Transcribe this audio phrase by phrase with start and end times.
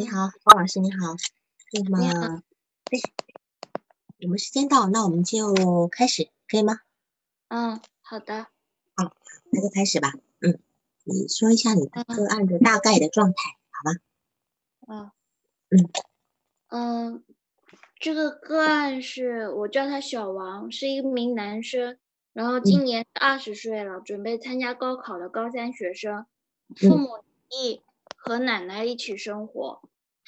[0.00, 1.14] 你好，方老师，你好。
[1.74, 2.42] 那么，
[2.86, 2.98] 对，
[4.22, 6.80] 我们时间到，那我们就开始，可以吗？
[7.48, 8.46] 嗯，好的。
[8.96, 9.14] 好，
[9.50, 10.14] 那就开始吧。
[10.40, 10.58] 嗯，
[11.04, 13.90] 你说一下你的个案的大概的状态，好
[14.88, 15.12] 吗？
[15.68, 15.90] 嗯嗯
[16.68, 17.24] 嗯，
[17.98, 21.98] 这个个案是我叫他小王，是一名男生，
[22.32, 26.24] 然后今年二十岁了，准备参加高考的高三学生，
[26.74, 27.82] 父母一
[28.16, 29.82] 和奶奶一起生活。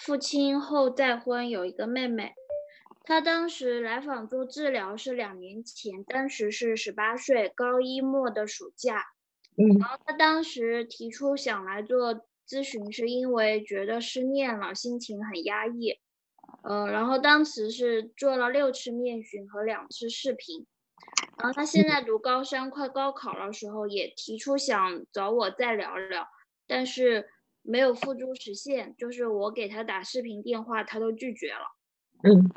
[0.04, 2.34] 父亲后再婚，有一个妹妹。
[3.04, 9.04] 他当时来访做治疗是两年前，当时是十八岁，高一末的暑假。
[9.56, 12.16] 嗯，然后他当时提出想来做
[12.48, 16.00] 咨询，是因为觉得失恋了，心情很压抑。
[16.64, 20.66] 呃，然后当时是做了六次面询和两次视频。
[21.38, 26.26] 然后他现在读高三，快高考的时候，也提出想找我再聊聊，
[26.66, 27.28] 但是。
[27.62, 31.76] 没有付诸实现，就是我给他打视频电话，他都拒绝了。
[32.24, 32.50] 嗯，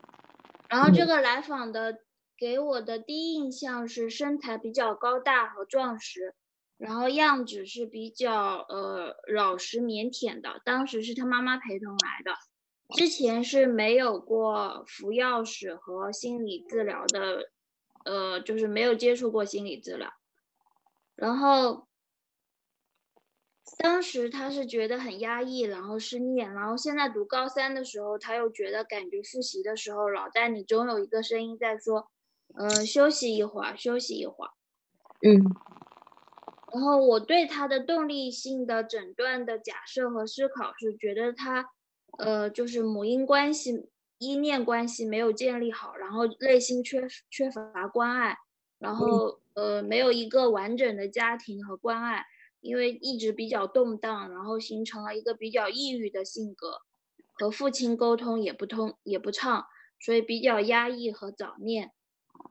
[0.68, 2.00] 然后这个来访的
[2.38, 6.34] 给我的第一印象是身材比较高大和壮实，
[6.78, 10.62] 然后样子是比较呃老实腼腆的。
[10.66, 12.36] 当时是他妈妈陪同来的，
[12.96, 17.52] 之前是没有过服药史和心理治疗的，
[18.06, 20.12] 呃，就是没有接触过心理治疗，
[21.16, 21.88] 然后。
[23.78, 32.08] 当时他是觉得很压抑，然后失恋，然后现在读高三的时候，他又觉得感觉复习的时候，脑袋里总有一个声音在说，
[32.56, 34.52] 嗯，休息一会儿，休息一会儿，
[35.28, 35.56] 嗯。
[36.74, 41.66] 然后我对他的动力性的诊断的假设和思考是，觉得他，
[42.18, 48.38] 呃，就是母婴关系、依恋关系没有建立好，然后内心缺缺乏关爱，
[48.80, 52.26] 然后呃，没有一个完整的家庭和关爱。
[52.66, 56.80] 因为一直比较动荡，然后形成了一个比较抑郁的性格，
[57.34, 59.68] 和父亲沟通也不通也不畅，
[60.00, 61.92] 所以比较压抑和早恋。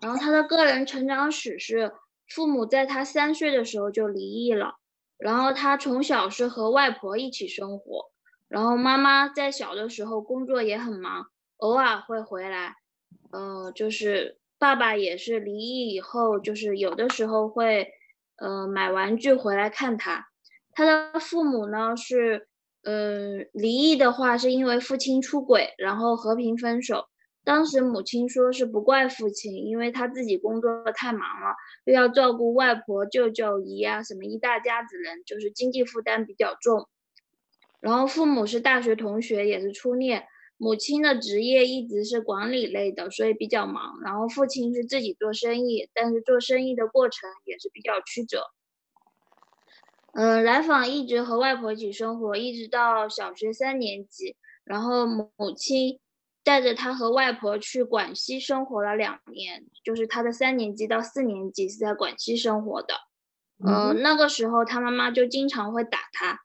[0.01, 1.93] 然后他的个人成长史是，
[2.29, 4.77] 父母在他三岁的时候就离异了，
[5.19, 8.13] 然后他从小是和外婆一起生活，
[8.47, 11.27] 然后妈妈在小的时候工作也很忙，
[11.57, 12.77] 偶尔会回来，
[13.33, 17.91] 呃，就是爸爸也是离异以后，就是有的时候会。
[18.37, 20.27] 呃，买玩具回来看他，
[20.73, 22.49] 他的父母呢是，
[22.83, 27.07] 呃，离异的话是因为父亲出轨，然后和平分手。
[27.45, 36.89] 当时母亲说是不怪父亲，因为他自己工作太忙了，又要照顾外婆、舅舅、姨啊，什么一大家子人，就是经济负担比较重。
[37.81, 40.27] 然后父母是大学同学，也是初恋。
[40.57, 44.01] 母亲的职业一直是管理类的，所以比较忙。
[44.03, 48.45] 然后父亲是自己做生意，但是做生意的过程也是比较曲折。
[50.13, 54.37] 嗯，来访一直和外婆一起生活，一直到小学三年级。
[54.63, 55.99] 然后母亲
[56.43, 62.95] 带着他和外婆去广西生活了两年，就是他的三年级到四年级是在广西生活的。
[63.67, 66.41] 嗯，那个时候他妈妈就经常会打他，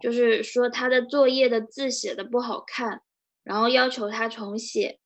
[0.00, 3.02] 就是说他的作业的字写的不好看。
[3.48, 4.98] 然后要求他重写，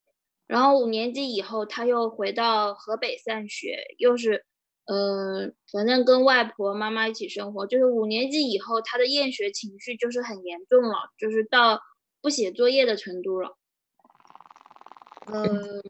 [0.47, 4.45] 然后五年级以后他又回到河北上学，又是，
[4.85, 7.65] 呃，反正跟外婆妈妈一起生活。
[7.65, 11.79] 就是五年级以后，他的厌学情绪就是很严重了，就是到
[12.21, 13.55] 不写作业的程度了。
[15.27, 15.81] 嗯，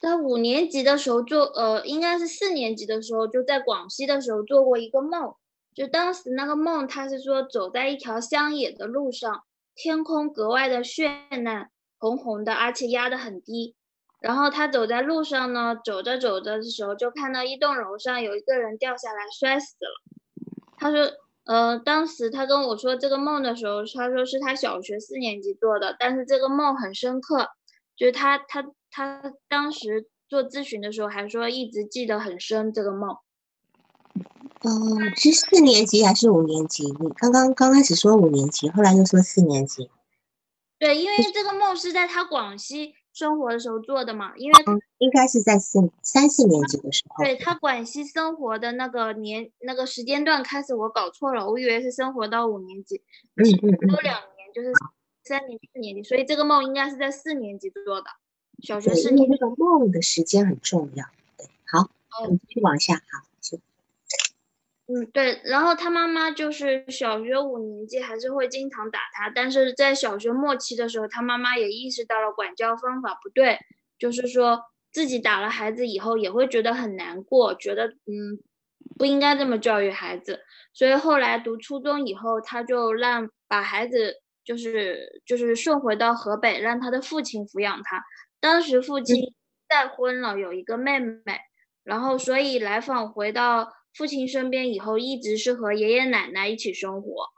[0.00, 5.34] 在五年级的时候做，呃，应该是四年级的时候，就在广西的时候做过一个梦，
[5.74, 9.44] 就当时那个梦，他是说走在一条乡野的路上。
[9.74, 13.74] 天空格外的绚烂，红红的，而且压得很低。
[14.20, 19.90] 然后他走在路上呢，走着走着的时候，就看到一栋楼上有一个人掉下来摔死了。
[20.76, 21.10] 他说，
[21.44, 27.48] 呃，当时他跟我说这个梦的时候，他说是他小学四年级做的，但是这个梦很深刻，
[27.96, 33.16] 就是他他他当时做咨询的时候还说一直记得很深这个梦。
[34.64, 36.84] 嗯，是四年级还是五年级？
[36.84, 39.90] 你刚刚刚开始说五年级，后来又说四年级。
[40.78, 44.64] 对，因为这个梦是在他广西生活的时候做的嘛，因为
[44.98, 47.24] 应该是在四三四年级的时候。
[47.24, 53.02] 对他广西生活的那个年那个时间段开始，我搞错了，我以为是生活到五年级，
[53.36, 54.72] 嗯嗯嗯，有两年就是
[55.24, 58.06] 三年四年级，所以这个梦应该是在四年级做的，
[58.62, 59.36] 小学四年级。
[59.36, 61.06] 这个梦的时间很重要。
[61.36, 61.90] 对，好，
[62.24, 63.31] 我们继续往下，好。
[64.92, 73.58] 嗯，对，然后他妈妈就是小学五年级还是会经常打他，但是在小学末期的时候，他妈妈也意识到了管教方法不对，
[73.98, 74.60] 就是说
[74.90, 78.42] 自己打了孩子以后也会觉得很难过，觉得嗯
[78.98, 80.40] 不应该这么教育孩子，
[80.74, 88.02] 所以后来读初中以后，他就让把孩子就是就是送回到河北，让他的父亲抚养他。
[88.40, 89.16] 当时父亲
[89.70, 91.38] 再婚了，有一个妹妹，
[91.82, 97.28] 然后所以来访回到父亲身边以后，一直是和爷爷奶奶一起生活。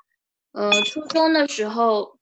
[0.53, 2.19] 呃，初中的时候，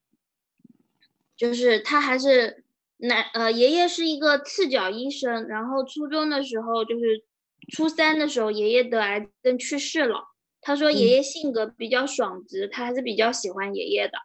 [1.36, 2.64] 就是他还是
[2.96, 7.24] 奶呃爷爷是一个赤脚医生，然后初中的时候就是
[7.70, 10.28] 初三的时候，爷爷得癌症去世了。
[10.60, 14.18] 他说爷爷性格比较爽直，他还是比较喜欢爷爷的。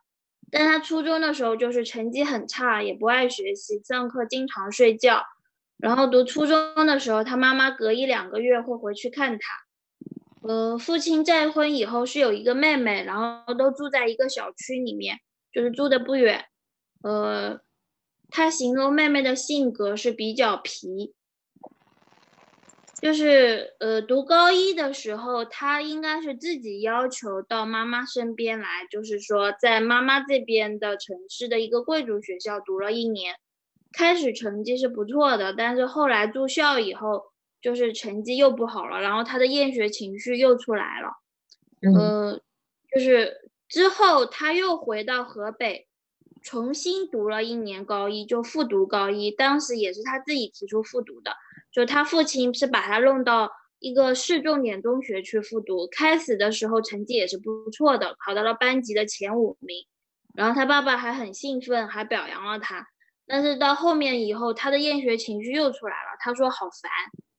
[0.49, 5.23] 但他初中的时候就是成绩很差，也不爱学习，上课经常睡觉。
[5.77, 9.66] 然后读初中的时候，他妈妈隔一两个月会回去看他。
[10.47, 15.17] 呃，父亲再婚以后是有一个妹妹，然后都住在一个小区里面，
[15.51, 16.45] 就是住的不远。
[17.03, 17.59] 呃，
[18.29, 21.13] 他形容妹妹的性格是比较皮。
[22.99, 33.35] 就是呃，读高一的时候，他应该是自己要求到妈妈身边来，就是说在妈妈这边的城市的一个贵族学校读了一年，
[33.91, 37.21] 开始成绩是不错的，但是后来住校以后，
[37.67, 41.09] 就是成绩又不好了，然后他的厌学情绪又出来了，
[41.93, 42.39] 呃，
[42.89, 45.85] 就是之后他又回到河北，
[46.41, 51.33] 重新读了一年高一，就复读高一，当时也是他自己提出复读的。
[51.73, 59.85] 就他父亲是把他弄到一个市重点中学去复读，开始的时候成绩也是不错的，考到了班级的前五名，
[60.33, 62.87] 然后他爸爸还很兴奋，还表扬了他。
[63.27, 66.89] 但是到后面以后，他的厌学情绪又出来了，他说好烦，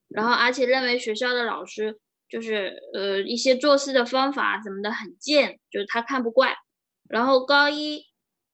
[0.09, 6.53] 然后而且认为学校的老师就是呃一些做事的方法怎么的很贱，就是他看不惯。
[7.07, 8.05] 然后高一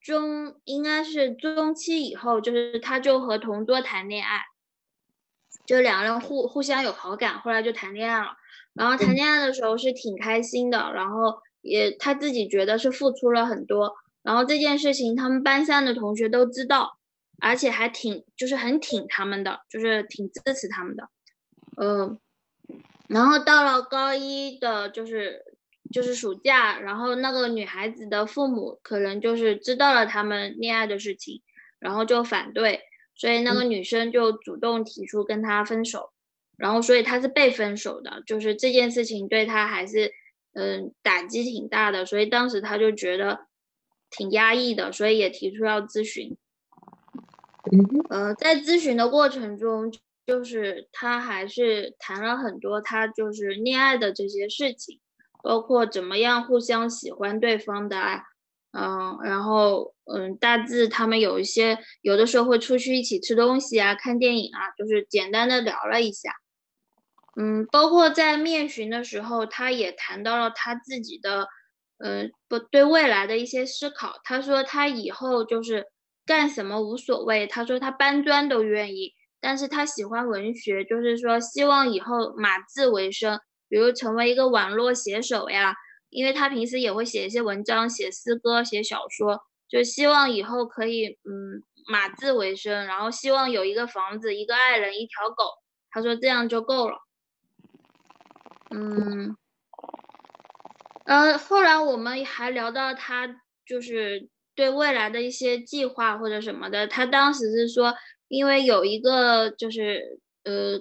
[0.01, 4.43] 中应该是中期以后，就是他就和同桌谈恋爱。
[5.65, 8.35] 就两个人互互相有好感，后来就谈恋爱了。
[8.73, 13.95] 然后谈恋爱的时候是挺开心的，然后也他自己觉得是付出了很多。
[14.21, 16.99] 然后这件事情他们班上的同学都知道，
[17.41, 21.09] 而且还挺就是很挺他们的，就是挺支持他们的。
[21.77, 22.19] 嗯，
[23.07, 25.43] 然后到了高一的，就是
[25.91, 31.41] 就是暑假，然后那个女孩子的父母可能就是知道了他们恋爱的事情，
[31.79, 32.81] 然后就反对。
[33.17, 36.11] 所以那个女生就主动提出跟他分手，
[36.57, 40.11] 然后所以他是被分手的，就是这件事情对他还是
[40.53, 43.47] 嗯打击挺大的，所以当时他就觉得
[44.09, 46.35] 挺压抑的，所以也提出要咨询。
[48.09, 49.93] 呃，在咨询的过程中，
[50.25, 54.99] 就是他还是谈了很多他就是恋爱的这些事情，
[55.43, 58.23] 包括怎么样互相喜欢对方的爱。
[58.77, 66.31] 嗯，然后嗯，大致他们有一些有的时候会出去一起吃东西啊，看电影啊，就是简单的聊了一下。
[67.39, 71.47] 嗯，包括在面询的时候，他也谈到了他自己的，
[71.99, 74.19] 嗯，不对未来的一些思考。
[74.25, 75.85] 他说他以后就是
[76.25, 83.39] 干什么无所谓，他说他搬砖都愿意，但是他喜欢文学，就是说希望以后码字为生，
[83.69, 85.75] 比如成为一个网络写手呀。
[86.11, 91.61] 因为他平时也会写一些文章、写诗歌、写小说，就希望以后可以嗯
[91.91, 95.43] 码字为生，然后希望有一个房子、一个爱人、一条狗。
[95.89, 96.97] 他说这样就够了。
[98.69, 99.35] 嗯，
[101.05, 103.27] 呃，后来我们还聊到他
[103.67, 106.87] 就是对未来的一些计划或者什么的。
[106.87, 107.93] 他当时是说，
[108.27, 110.79] 因为有一个就是呃，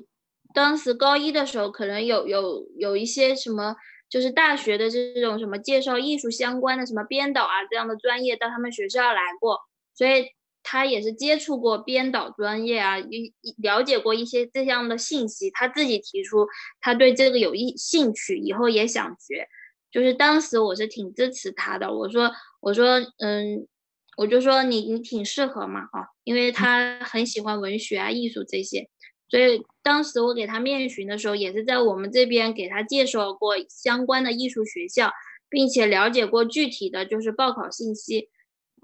[0.54, 3.76] 当时高一的时候可能有有有一些什么。
[4.10, 9.58] 就是大学的这种什么介绍艺术相关的什么编导啊这样的专业到他们学校来过，
[9.92, 10.26] 所以
[10.62, 15.50] 他也是接触过编导专业啊，一了解过一些这样的信息。
[15.50, 16.46] 他自己提出
[16.80, 19.48] 他对这个有意兴趣，以后也想学。
[19.90, 23.66] 就是当时我是挺支持他的，我说我说嗯，
[24.16, 28.88] 我就说你你挺适合嘛啊，因为他很喜欢文学啊艺术这些。
[29.28, 35.10] 所以当时我给他面询的时候，也是在我们这边给他介绍过相关的艺术学校，
[35.48, 38.28] 并且了解过具体的就是报考信息，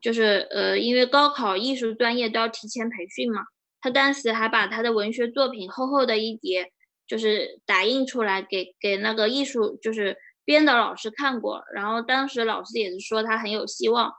[0.03, 3.43] 就是呃，因为高考艺术专业都要提前培训嘛。
[3.81, 6.73] 他当时还把他的文学作品厚厚的一叠，
[7.07, 14.13] 就是打印出来给给那个艺术就是编导老师看过，然后当时老师也是说他很有希望，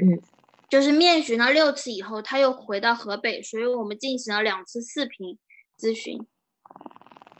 [0.00, 0.22] 嗯。
[0.68, 5.38] 就是面询了六次以后，他又回到河北，所以我们进行了两次视频。
[5.76, 6.20] 咨询，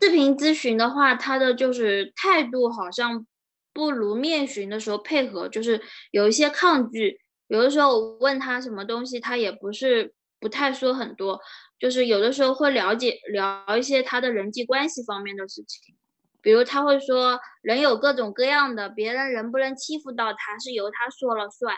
[0.00, 3.26] 视频咨询的话，他的就是态度好像
[3.75, 5.79] 不如面询的时候配合，就是
[6.11, 7.21] 有一些抗拒。
[7.49, 11.38] 有的时候我问他什么东西，他也不是不太说很多，
[11.79, 15.95] 就是有的时候会了解聊一些他的人际关系方面的事情，
[16.40, 21.76] 比如他会说人有各种各样的，别人能不能欺负到他是由他说了算。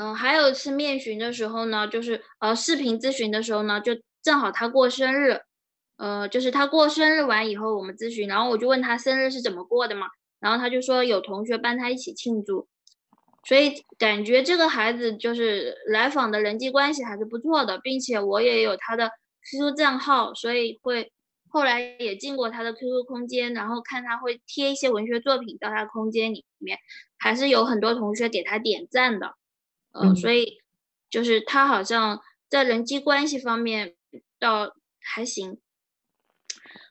[0.00, 3.92] 嗯，还有一次面询的时候呢，就是呃视频咨询的时候呢，就
[4.22, 5.38] 正好他过生日，
[5.98, 10.06] 呃，就是他过生日完以后我们咨询，然后我就问他生日是怎么过的嘛，
[10.40, 12.66] 然后他就说有同学帮他一起庆祝，
[13.44, 19.10] 所以感觉这个孩子就是来访的人际关系还是不错的，并且我也有他的
[19.50, 21.12] QQ 账号，所以会
[21.50, 26.78] 后来也进过他的 QQ 空间，然后看他会贴一些文学作品到他空间里面，
[27.18, 29.34] 还是有很多同学给他点赞的。
[29.92, 30.60] 嗯，所以
[31.08, 33.96] 就是他好像在人际关系方面
[34.38, 35.60] 倒还行。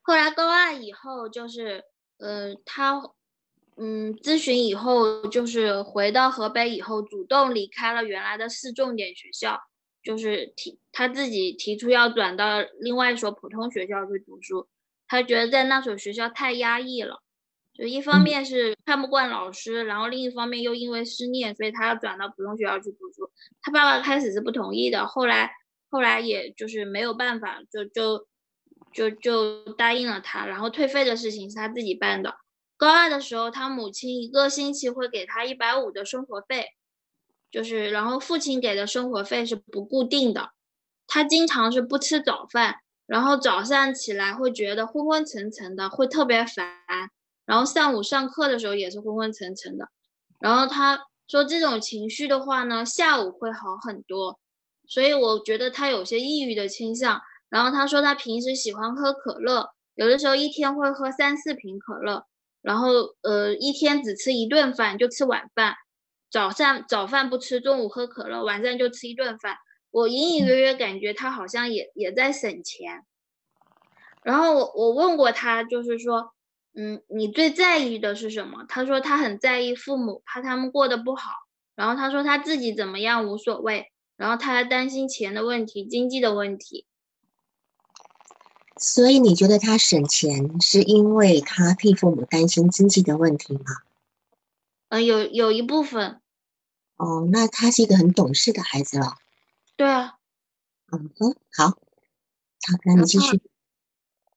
[0.01, 1.83] 后来高二以后，就是
[2.17, 3.01] 呃，他
[3.77, 9.59] 嗯咨询以后，就是回到河北以后，主动离开了原来的市重点学校，
[10.03, 14.67] 就是提他自己提出要转到另外一所普通学校去读书，
[15.07, 17.21] 他觉得在那所学校太压抑了。
[17.79, 23.31] 就一方面是看不惯老师，然后另一方面又因为失恋，所以他要转到普通学校去读书。
[23.61, 25.49] 他爸爸开始是不同意的，后来
[25.89, 28.27] 后来也就是没有办法，就就
[28.91, 30.45] 就就答应了他。
[30.45, 32.35] 然后退费的事情是他自己办的。
[32.75, 36.67] 高二的时候，他母亲一个星期会给他一百五的生活费，
[37.49, 40.51] 就是然后父亲给的生活费是不固定的。
[41.07, 42.75] 他经常是不吃早饭，
[43.07, 46.67] 然后早上起来会觉得昏昏沉沉的，会特别烦。
[47.49, 49.89] 然后上午上课的时候也是昏昏沉沉的，
[50.39, 54.39] 然后他说这种情绪的话呢，下午会好很多，
[54.87, 57.19] 所以我觉得他有些抑郁的倾向。
[57.49, 62.23] 然后他说他平时喜欢喝可乐，有的时候一天会喝三四瓶可乐，
[62.61, 62.89] 然后
[63.23, 65.73] 呃一天只吃一顿饭，就吃晚饭，
[66.29, 69.57] 早上早饭不吃，中午喝可乐，晚上就吃一顿饭。
[69.89, 73.03] 我隐隐约约感觉他好像也也在省钱。
[74.21, 76.31] 然后我我问过他，就是说。
[76.73, 78.65] 嗯，你最在意的是什么？
[78.69, 81.31] 他说他很在意父母，怕他们过得不好。
[81.75, 86.85] 然后他说他自己怎么样无所谓，然后他还担心钱的问题、经济的问题。
[88.77, 93.63] 所以你觉得他省钱是因为他替父母担心经济的问题吗？
[94.89, 96.21] 嗯，有有一部分。
[96.95, 99.15] 哦，那他是一个很懂事的孩子了。
[99.75, 100.17] 对啊。
[100.91, 101.77] 嗯哼，好，好，
[102.85, 103.41] 那你继续。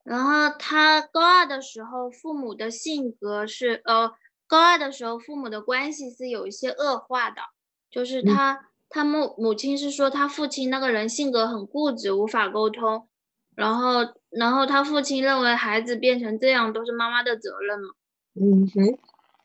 [0.05, 4.13] 然后他高二的时候，父母的性格是呃，
[4.49, 7.41] 高二的时候父母的关系是有一些恶化的，
[7.89, 13.09] 就是他他母母亲是说他父亲那个人性格很固执，无法沟通，
[13.55, 17.89] 然后然后他父亲认为孩子变成这样都是妈妈的责任嘛，
[18.35, 18.99] 嗯哼，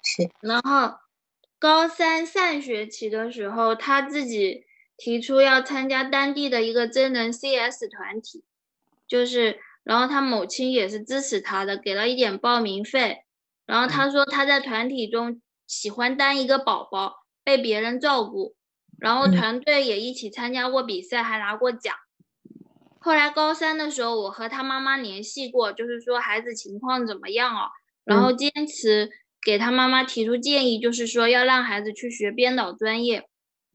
[0.04, 0.30] 是。
[0.42, 0.98] 然后
[1.60, 4.66] 高三上学期的时候，他自己
[4.98, 8.44] 提出要参加当地的一个真人 CS 团体，
[9.08, 9.60] 就是。
[9.88, 13.20] 然后他母亲也是支持他的，给了一点报名费。
[13.66, 18.58] 然后他说他在团体中喜欢当一个宝宝，被别人照顾。
[19.00, 21.96] 然后团队也一起参加过比赛，还拿过奖。
[23.00, 27.70] 后来高三的时候，我和他妈妈联系过，就是说孩子情况怎么样啊？
[28.04, 29.10] 然后坚持
[29.42, 33.30] 给他妈妈提出建议，就是说要让孩子去学编导专业。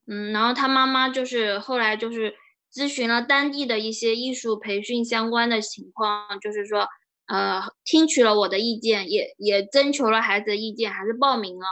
[0.07, 2.35] 嗯，然后他妈妈就是后来就是。
[2.73, 6.88] 咨询了当地的一些艺术培训相关的情况，就是说，
[7.26, 11.67] 呃，听取了我的意见，也也征求了孩子的意见，还是报名了。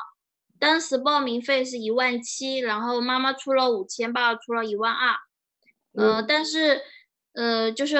[0.58, 5.16] 当时报名费是一万七，然后妈妈出了五千，爸爸出了一万二。
[5.94, 6.82] 呃，但是，
[7.32, 7.96] 呃，就是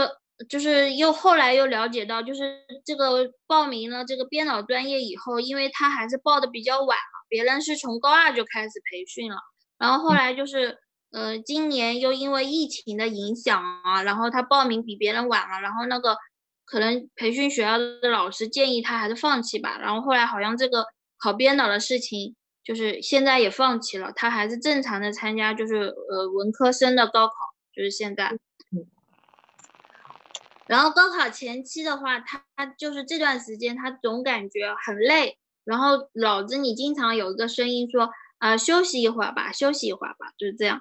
[0.47, 9.39] 就是又后来又了解到，就是这个报名了这个编导专业以后，因为他还是报的比较晚了，别人是从高二就开始培训了，
[9.79, 10.79] 然后后来就是。
[11.13, 16.17] 呃，今年又因为疫情的影响啊，然后他报名比别人晚了，然后那个
[16.65, 20.87] 可能培训学校的老师建议他还是放弃吧，然后后来好像这个
[21.19, 27.35] 考编导的事情就是现在也放弃了，他还是正常的参加，就是呃文科生的高考，
[27.75, 28.33] 就是现在。
[30.69, 40.81] 然后高考前期的话，他他就是这段时间他总感觉很累，然后脑子里经常有一个声音说啊休息一会儿吧，休息一会儿吧，就是这样。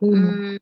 [0.00, 0.60] 嗯，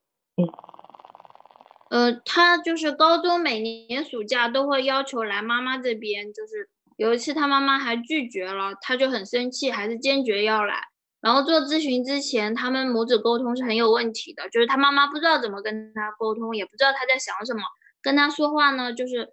[1.89, 10.89] 呃，他就是高中每年暑假都会要求来妈妈这边，就是有一次他妈妈还拒绝了，他就很生气，还是坚决要来。
[11.21, 17.63] 然后做咨询之前，他们母子沟通是很有问题的，就是他妈妈不知道怎么跟他沟通，也不知道他在想什么，
[18.01, 19.33] 跟他说话呢，就是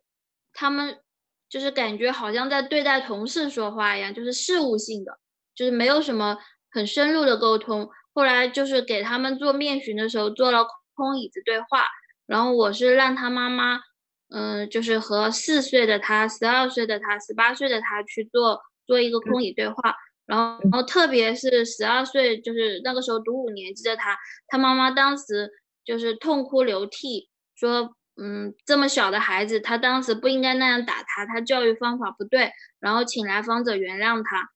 [0.51, 0.99] 他们
[1.47, 5.19] 就是感觉好像在对待同事说话一样，就是事务性的，
[5.53, 6.37] 就是没有什么
[6.71, 7.89] 很深入的沟通。
[8.15, 11.85] 后来就是给他们做面询的时候做了空椅子对话，
[12.25, 13.81] 然后我是让他妈妈，
[14.29, 19.95] 嗯，就是和四岁的他、十二岁的他、十八岁的他去做做一个空椅对话。
[20.25, 24.17] 然后然后特别是十二岁，就是那个时候读五年级的他，
[24.47, 25.51] 他妈妈当时
[25.83, 34.49] 就是痛哭流涕，说，嗯，这么小的孩子，他当时不应该那样打他，他教育方法不对，然后请来访者原谅他。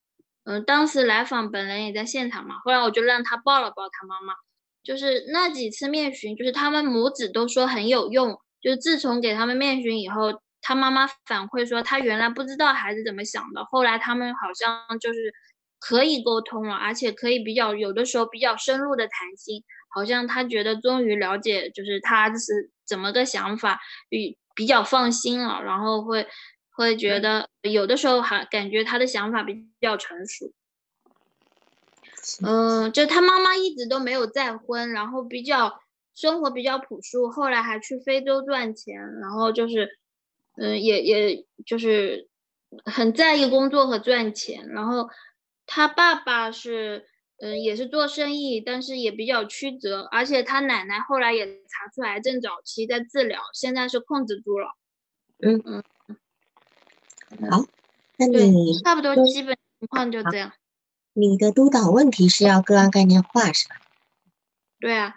[0.50, 4.34] 嗯，当时来访本人也在现场嘛，后来我就让他抱了抱他妈妈，
[4.84, 10.42] 就是那几次面询，就是他们母子都说很有用，就是自从给他们面询以后。
[10.62, 15.34] 他妈妈反馈说，他原来不知道孩子怎么想的，后来他们好像就是
[15.80, 19.64] 可以沟通了，而且可以比较有的时候比较深入的谈心，
[19.96, 23.80] 好像他觉得终于了解，就是他是怎么个想法，
[24.10, 26.28] 比比较放心了，然后会
[26.80, 30.52] 会觉得有的时候还感觉他的想法比较成熟。
[32.44, 35.82] 嗯，就他妈妈一直都没有再婚，然后比较
[36.16, 39.98] 生活比较朴素，后来还去非洲赚钱，然后就是。
[40.62, 42.28] 嗯，也也就是
[42.84, 45.10] 很在意工作和赚钱，然后
[45.66, 47.06] 他爸爸是
[47.38, 54.68] 嗯也是做生意，但是也比较曲折，而且他奶奶后来也查出癌症早期，在治疗，现在是控制住了。
[55.42, 55.82] 嗯嗯，
[57.50, 57.66] 好，
[58.18, 60.52] 那你差不多基本情况就这样。
[61.14, 63.76] 你的督导问题是要个案概念化是吧？
[64.80, 65.16] 对啊，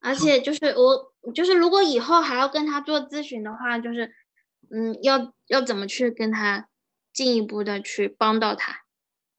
[0.00, 4.14] 而且就是我就是如果以后还要跟他做咨询的话，就是。
[4.70, 6.68] 嗯，要要怎么去跟他
[7.14, 8.82] 进一步的去帮到他？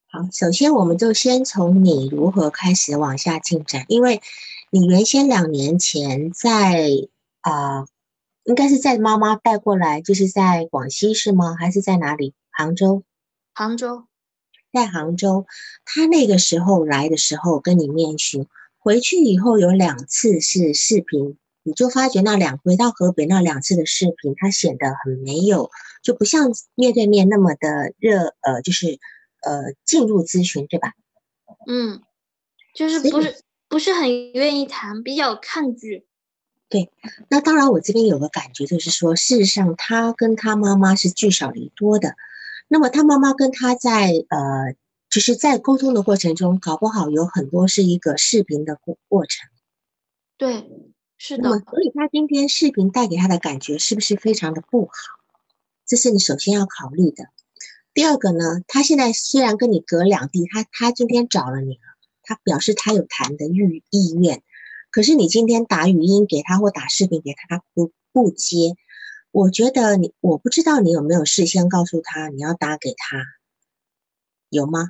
[0.08, 4.24] 好，首先我们就先从你如何开始往下进展，因为
[4.72, 6.90] 你原先两年前在
[7.42, 7.86] 啊，
[8.50, 11.56] 应该是在妈妈带过来，就是在广西是吗？
[11.60, 12.34] 还是在哪里？
[12.50, 13.04] 杭州？
[13.54, 14.08] 杭州，
[14.74, 15.46] 在杭州，
[15.86, 18.48] 他那个时候来的时候跟你面询，
[18.80, 21.38] 回去以后有两次是视频。
[21.62, 25.70] 你就发觉那两回到河北那两次的视频，他显得很没有，
[26.02, 28.98] 就不像面对面那么的热，呃，就是
[29.44, 30.94] 呃进入咨询，对吧？
[31.68, 32.02] 嗯，
[32.74, 36.08] 就是不是不是很愿意谈，比较抗拒。
[36.70, 36.92] 对，
[37.30, 42.16] 那当然我这边有个感觉，就是说，事实上他跟他妈妈是聚少离多的，
[42.68, 44.76] 那么他妈妈跟他在呃，
[45.10, 49.50] 就是在沟通的过程中，搞不好有很多是一个视频的过过程。
[50.38, 50.70] 对。
[51.22, 54.94] 是的，所以他今天视频带给他的感觉是不是非常的不好？
[55.86, 57.26] 这是你首先要考虑的。
[57.94, 61.82] 第二个呢，他现在虽然跟你隔两地，他他今天找了你了，
[62.24, 64.42] 他表示他有谈的意意愿，
[64.92, 68.76] 可是你今天打语音给他或打视频给他，他不不接。
[69.32, 73.18] 我觉得你，我不知道你有没有事先告诉他你要打给他，
[74.50, 74.90] 有吗？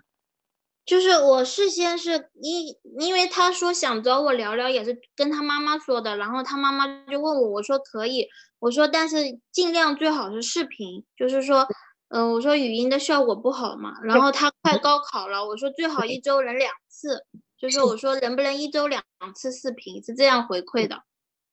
[0.85, 11.67] 就是我事先是因因为他说想找我聊聊，也是跟他妈妈说的，然后他妈妈就问我，我说可以，我说但是尽量最好是视频，就是说，
[12.07, 17.23] 嗯，我说语音的效果不好嘛，然后他快高考了，我说最好一周能两次，
[17.59, 19.03] 就是我说能不能一周两
[19.35, 21.03] 次视频，是这样回馈的。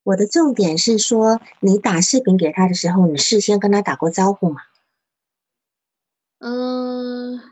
[0.04, 4.62] 我的重点是说，你打视频给他的时候，你事先跟他打过招呼吗？
[6.38, 7.42] 嗯。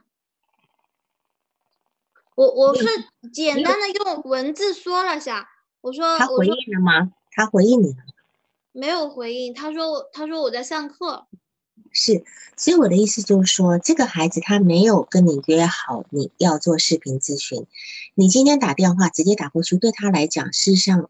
[2.36, 2.84] 我我是
[3.32, 5.48] 简单的用文字说了下，
[5.80, 7.12] 我说他回应了吗？
[7.32, 7.96] 他回应你了？
[8.72, 11.26] 没有回应，他说他说我在上课。
[11.94, 12.24] 是，
[12.56, 17.66] 所以我的意思就是说，这个孩子他没有跟你约好你要做视频咨询，
[18.14, 21.08] 你今天打电话直接打过去，对他来讲，事实上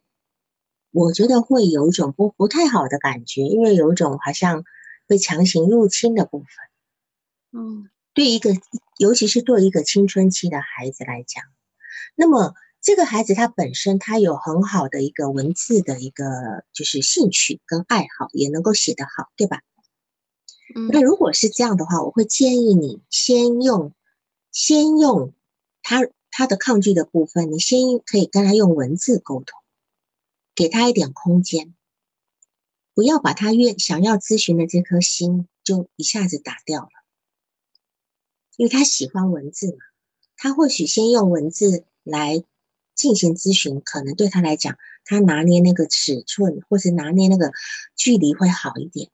[0.92, 4.64] 我觉得会有一种不不太好的感觉，因为有一种好像
[5.08, 6.48] 被强行入侵的部分。
[7.60, 7.90] 嗯。
[8.16, 8.50] 对一个，
[8.96, 11.42] 尤其是对一个青春期的孩子来讲，
[12.14, 16.24] 那么这个孩子他本身他有很好的一个文字的一个
[16.72, 19.62] 就是兴趣跟爱好，也能够写得好，对吧？
[20.90, 23.92] 那如果是这样的话，我会建议你先用，
[24.50, 25.32] 先用
[25.82, 29.60] 他他的抗拒的部分，你先可以跟他用文字沟通，
[30.54, 31.74] 给他一点空间，
[32.92, 36.88] 不要把他愿想要咨询的这颗心就一下子打掉了。
[38.56, 39.78] 因为他喜欢文字嘛，
[40.36, 42.44] 他或许先用文字来
[42.94, 47.52] 进行咨询，可能对他来讲，他拿捏那个尺寸或者拿捏那个
[47.94, 49.10] 距离会好一点。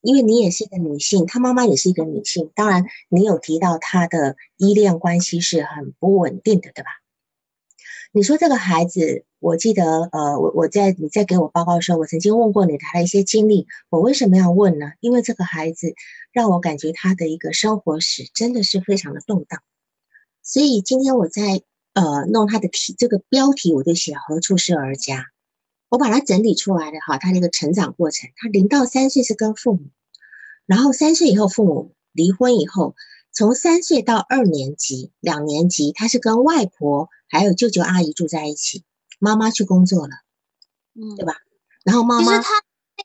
[0.00, 6.90] 因为你也是一个女性，她妈妈也是一个女性，当然你有提到她的依恋关系是很不稳定的，对吧？
[8.10, 13.66] 你说这个孩子，我记得，呃，我我在你在给我报告的时候，我曾经问过你他的一些经历。
[13.90, 14.92] 我为什么要问呢？
[15.00, 15.94] 因为这个孩子
[16.32, 19.60] 让我感觉他的一个生活史真的是非常的动荡。
[20.42, 21.60] 所以今天我在
[21.92, 25.26] 呃弄他的题这个标题，我就写何处是儿家，
[25.88, 27.18] 我把它整理出来的哈。
[27.18, 29.90] 他的一个成长过程，他零到三岁是跟父母，
[30.66, 32.94] 然后三岁以后父母离婚以后，
[33.32, 38.84] 从三岁到二年级、两年级，他是跟外婆还有舅舅阿姨住在一起，
[39.18, 40.14] 妈妈去工作了，
[40.94, 41.34] 嗯，对吧？
[41.84, 42.62] 然后妈妈其实他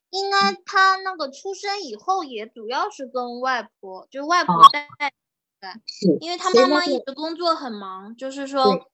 [0.10, 5.14] 应该他那个出生以后也主要是跟外婆，就是外婆哦带，
[5.86, 8.90] 是，因为他妈妈一直工作很忙，就是说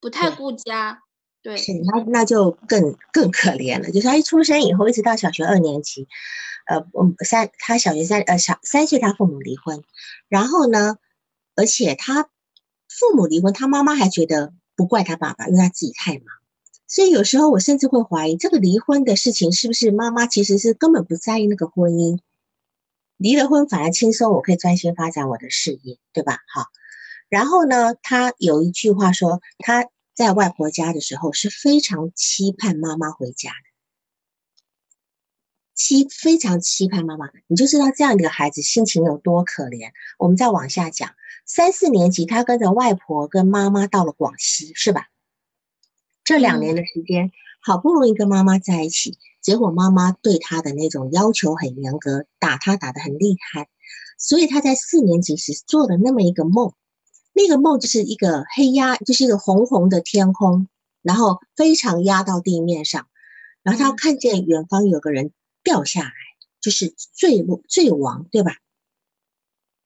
[0.00, 1.02] 不太顾家。
[1.42, 3.90] 对，那那就更更可怜了。
[3.90, 6.08] 就是他一出生以后，一直到小学二年级，
[6.66, 9.82] 呃，嗯，三他小学三呃小三岁，他父母离婚，
[10.28, 10.98] 然后呢，
[11.54, 12.24] 而且他
[12.88, 16.24] 父母离婚，他妈妈还觉得不怪他爸爸，因为他自己太忙。
[16.86, 22.18] 所以有时候我甚至会怀疑，这个离婚的事情是不是妈妈其实是根本不在意那个婚姻，
[23.16, 26.38] 离了婚反而轻松，我可以专心发展我的事业，对吧？
[26.52, 26.64] 好，
[27.28, 29.86] 然后呢，他有一句话说，他
[30.18, 33.54] 在外婆家的时候是非常期盼妈妈回家的，
[35.76, 39.92] 期非常期盼妈妈，你就知道这样一个孩子心情有多可怜。
[40.18, 41.14] 我们再往下讲，
[41.46, 45.06] 三四年级，他跟着外婆跟妈妈到了广西，是吧？
[46.24, 53.68] 这两嗯年的时间，好不容易跟妈妈在一起，结果妈妈对他的那种要求很严格，打他打得很厉害，
[54.18, 56.74] 所以他在四年级时做了那么一个梦，
[57.38, 60.66] 那个梦就是一个黑压，就是一个红红的天空，
[61.02, 63.06] 然后非常压到地面上，
[63.62, 65.30] 然后他嗯看见远方有个人
[65.62, 66.12] 掉下来，
[66.60, 68.56] 就是坠落坠亡，对吧？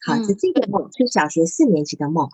[0.01, 2.31] 好，嗯这这个梦是小学四年级的梦。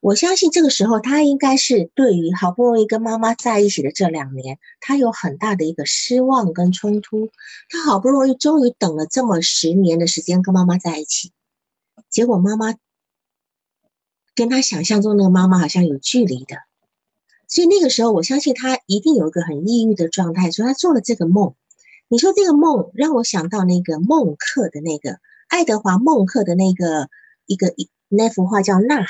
[0.00, 7.30] 我相信这个时候他应该是对于好不容易跟妈妈在一起的这两年，他有很大的一个失望跟冲突。
[7.68, 11.30] 他好不容易终于等了这么十年的时间跟妈妈在一起，
[12.08, 12.74] 结果妈妈
[14.34, 16.56] 跟他想象中那个妈妈好像有距离的，
[17.48, 21.54] 所以那个时候我相信他一定有一个很抑郁的状态，所以他做了这个梦。
[22.08, 25.18] 你说这个梦让我想到那个孟克的那个
[25.48, 27.08] 爱德华孟克的那个
[27.46, 29.04] 一个一那幅画叫《呐喊》，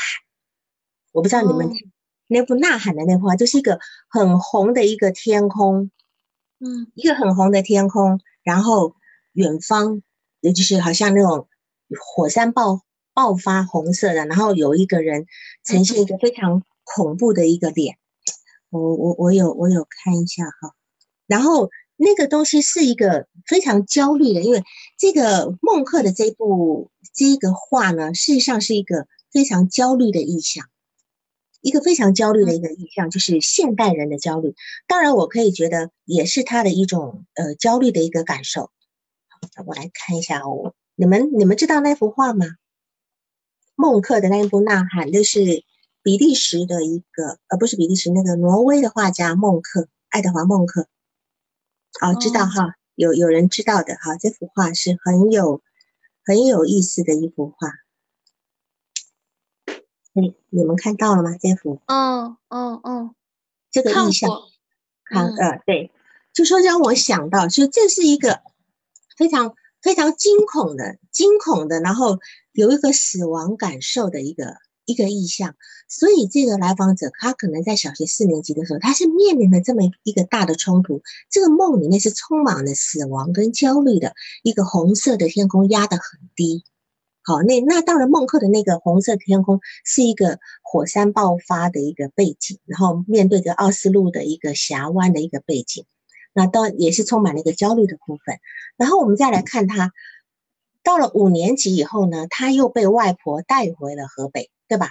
[1.12, 1.72] 我不知道你们、哦。
[2.28, 5.90] 那幅《呐喊》的那幅画，就是一个很红的一个天空，
[6.60, 6.90] 嗯。
[6.94, 8.94] 一个很红的天空，然后
[9.32, 10.02] 远方
[10.40, 11.48] 也就是好像那种
[12.16, 12.82] 火山爆
[13.14, 15.26] 爆发红色的，然后有一个人
[15.64, 17.96] 呈现一个非常恐怖的一个脸，
[18.70, 20.74] 我我我有我有看一下哈，
[21.26, 24.64] 然后那个东西是一个非常焦虑的，因为
[24.98, 30.66] 这个孟克的这部这个画呢，事实上是一个非常焦虑的意象。
[31.64, 34.56] 一个非常焦虑的一个意象，就是现代人的焦虑。
[34.88, 38.72] 当然，我可以觉得也是他的一种呃焦虑的一个感受。
[39.64, 42.46] 我来看一下哦，你们你们知道那幅画吗？
[43.74, 45.64] 孟克的那一部《呐喊》，就是
[46.02, 50.88] 比利时的一个呃，不是比利时那个挪威的画家孟克，爱德华孟克。
[52.00, 55.62] 哦，知道哦哈，有有人知道的哈，这幅画是很有
[56.24, 57.68] 很有意思的一幅画。
[60.14, 61.36] 你你们看到了吗？
[61.40, 63.14] 这幅哦哦哦，
[63.70, 64.30] 这个意象，
[65.04, 65.90] 看过，嗯看呃对，
[66.32, 68.40] 就说让我想到，就这是一个
[69.16, 72.18] 非常非常惊恐的惊恐的，然后
[72.52, 75.56] 有一个死亡感受的一个一个意象。
[75.88, 86.64] 所以这个来访者他可能在小学四年级的时候，他是面临了这么一个大的冲突，这个梦里面是充满了死亡跟焦虑的，一个红色的天空压得很低。
[87.24, 95.84] 好，那那到了，孟克的那个红色天空是一个火山爆发的一个背景，然后面对着奥斯陆的一个峡湾的一个背景，
[96.32, 98.38] 那当也是充满了一个焦虑的部分。
[98.76, 99.92] 然后我们再来看他，
[100.82, 104.90] 到了五年级以后呢，他又被外婆带回了河北，对吧？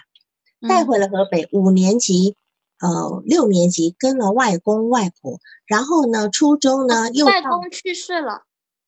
[0.67, 1.49] 带嗯回了河北。
[1.51, 2.35] 五年级，
[2.79, 8.43] 呃，六年级跟了外公外婆，然后呢，初中呢又外公去世了，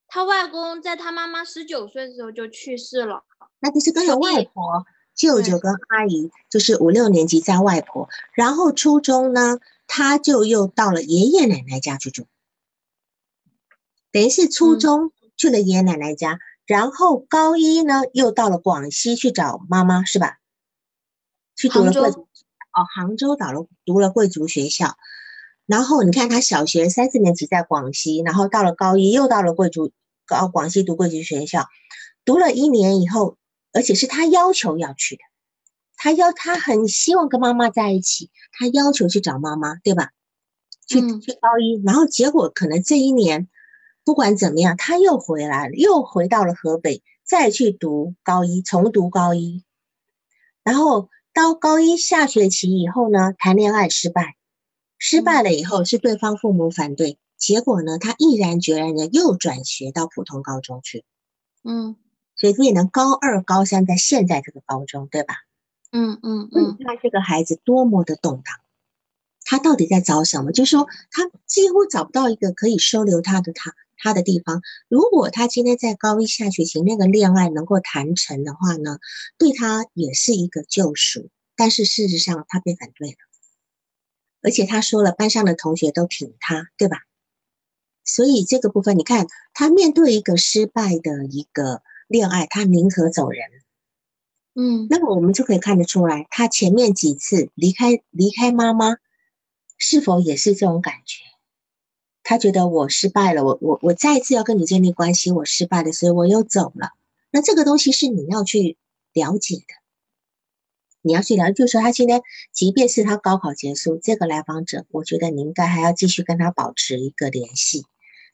[0.07, 3.23] 他外公在他妈妈十九岁的时候就去世了。
[3.59, 4.85] 那就是跟着外婆、
[5.15, 12.25] 舅舅跟阿姨，就是五六年级在外婆，然后初中呢，他就又到了爷爷奶奶家去住，
[14.13, 14.79] 等于是初嗯。
[14.79, 20.37] 中去了爷爷奶奶家，然后高一呢又到了广西去找妈妈，是吧？
[21.57, 24.95] 去读了贵族哦，杭州读了读了贵族学校，
[25.65, 29.91] 然后你看他小学三四年级在广西，然后到了高一又到了贵族
[30.25, 31.67] 高广西读贵族学校，
[32.25, 33.37] 读了一年以后，
[33.71, 35.21] 而且是他要求要去的，
[35.95, 40.11] 他要他很希望跟妈妈在一起，他要求去找妈妈，对吧？
[40.87, 41.21] 去嗯。
[41.21, 43.47] 去高一，然后结果可能这一年
[44.05, 49.63] 不管怎么样，他又回来了，又回到了河北，再去读高一，重读高一，
[50.63, 54.35] 然后到高一下学期以后呢，谈恋爱失败，
[54.97, 61.05] 失败了以后是对方父母反对，结果呢，他毅然决然的又转学到普通高中去。
[61.63, 61.95] 嗯
[62.35, 65.35] 所以变成高二、高三在现在这个高中，对吧？
[65.91, 66.75] 嗯嗯嗯。
[66.79, 68.55] 那这个孩子多么的动荡，
[69.45, 70.51] 他到底在找什么？
[70.51, 74.61] 就是说，他几乎找不到一个可以收留他的他他的地方。
[74.89, 78.99] 如果他今天在高一下学期那个恋爱能够谈成的话呢，
[79.37, 81.29] 对他也是一个救赎。
[81.55, 83.15] 但是事实上，他被反对了，
[84.41, 86.97] 而且他说了，班上的同学都挺他，对吧？
[88.03, 93.45] 所以这个部分，你看他面对一个失败的一个恋爱，他宁可走人。
[94.55, 98.97] 嗯，那么我们就可以看得出来，他前面几次离开离开妈妈，
[99.77, 101.23] 是否也是这种感觉？
[102.33, 106.89] 他觉得我失败了，我我我再一次要跟你建立关系，我失败了，所以我又走了。
[107.29, 108.75] 那这个东西是你要去
[109.13, 109.75] 了解的，
[111.03, 117.85] 你要去了解，就是说他今天即便是他高考结束，这个来访者，我觉得你应该还要继续跟他保持一个联系。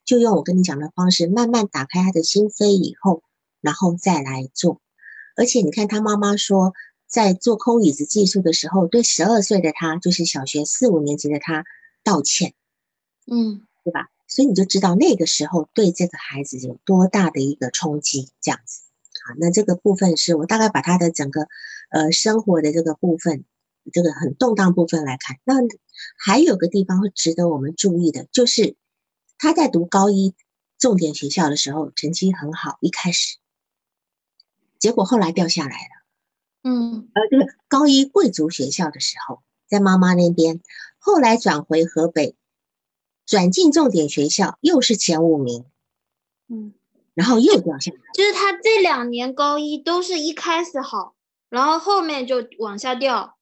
[0.06, 3.22] 就用我跟你讲的方式，慢慢打开他的心扉以后，
[3.60, 4.80] 然后再来做。
[5.36, 6.74] 而且你看，他妈妈说，
[7.06, 11.64] 在做空椅子技术的时候，对十二岁的他，就是小学四五年级的他
[12.04, 12.54] 道歉，
[13.32, 14.10] 嗯，对吧？
[14.28, 18.82] 所以你就知道那个时候对这个孩子有多大的一个冲击，这样子。
[19.26, 21.48] 好，那这个部分是我大概把他的整个
[21.90, 23.46] 呃生活的这个部分，
[23.92, 25.38] 这个很动荡部分来看。
[25.44, 25.56] 那
[26.18, 28.76] 还有个地方会值得我们注意的，就是。
[29.42, 30.36] 他在读高一
[30.78, 33.38] 重点学校的时候，成绩很好，一开始，
[34.80, 36.04] 结果后来掉下来了。
[36.64, 40.60] 嗯，呃，就是高一贵族学校的时候，在妈妈那边，
[40.98, 42.36] 后来转回河北，
[43.30, 45.66] 转进重点学校，又是前五名。
[46.48, 46.74] 嗯，
[47.14, 47.98] 然后又掉下来。
[48.16, 51.14] 就是他这两年高一都是一开始好，
[51.48, 53.36] 然后后面就往下掉。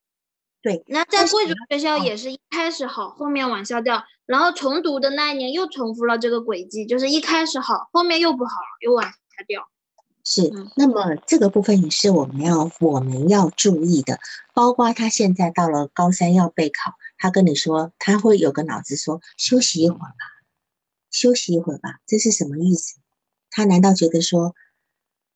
[0.60, 8.50] 对，那在贵族学校也是一开始好，后面往下掉，然后重读的那一年又重复了这个轨迹，就是一开始好，后面又不好，
[8.82, 9.10] 又往下
[9.46, 9.66] 掉。
[10.22, 14.18] 是，那么这个部分也是我们要我们要注意的，
[14.52, 20.16] 包括他现在到了高三要备考，他跟你说他会有个脑子说休息一会儿吧，
[21.10, 22.96] 休息一会儿吧，这是什么意思？
[23.50, 24.54] 他难道觉得说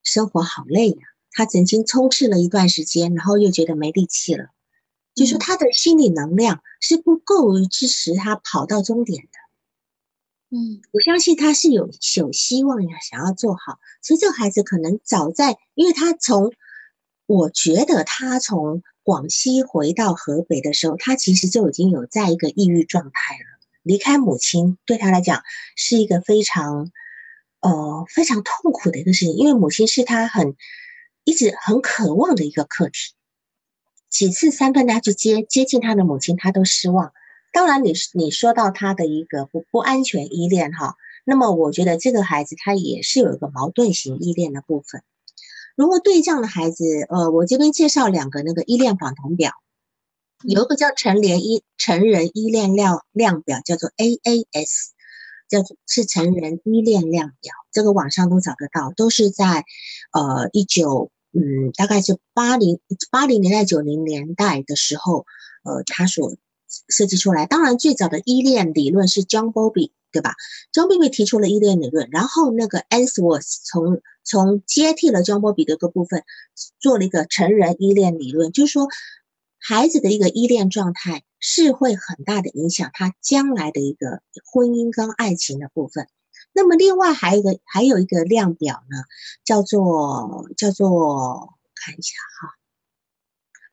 [0.02, 0.96] 生活好累呀？
[1.30, 4.46] 他曾经冲刺了一段时间，然后又觉得没力气了。
[5.14, 10.56] 就是他的心理能量是不够于支持他跑到终点的。
[10.56, 13.78] 嗯，我相信他是有有希望呀，想要做好。
[14.02, 16.52] 所以这个孩子可能早在，因为他从，
[17.26, 23.44] 我觉得他从广西回到河北的时候，他其实就已经有在一个抑郁状态了。
[23.82, 25.42] 离开母亲对他来讲
[25.76, 26.92] 是一个非常，
[27.60, 30.54] 呃，非常痛苦的一个事情，因为母亲是他很
[31.24, 33.14] 一直很渴望的一个课题。
[34.08, 37.12] 几次三番他去接接近他的母亲，他都失望。
[37.52, 45.02] 当然，你你说到他的一个不不安全依恋哈，那么我觉得这个孩子他也是有一个矛盾型依恋的部分。
[45.76, 49.52] 如果对这样的孩子，呃，我这边介绍两个那个依恋访谈表，
[50.44, 54.90] 有一个叫成年依成人依恋量量表，叫做 AAS，
[55.48, 59.64] 叫做是成人依恋量表，这个网上都找得到，都是在
[60.12, 61.10] 呃一九。
[61.34, 62.78] 嗯，大概是八零
[63.10, 65.24] 八零年代九零年代的时候，
[65.64, 66.36] 呃，他所
[66.88, 67.46] 设计出来。
[67.46, 70.34] 当然，最早的依恋理论是 John Bowlby，对吧
[70.72, 76.24] ？John Bowlby 提出了依恋理论，然后那个 Answorth 从从接替了 John Bowlby 的一个部分，
[76.78, 78.88] 做了一个成人依恋理论，就是说，
[79.58, 86.08] 孩子的一个依恋状态是会很大的影响他将来的一个婚姻跟爱情的部分。
[86.52, 89.04] 那么另外还有一个还有一个量表呢，
[89.44, 92.54] 叫做叫做看一下哈，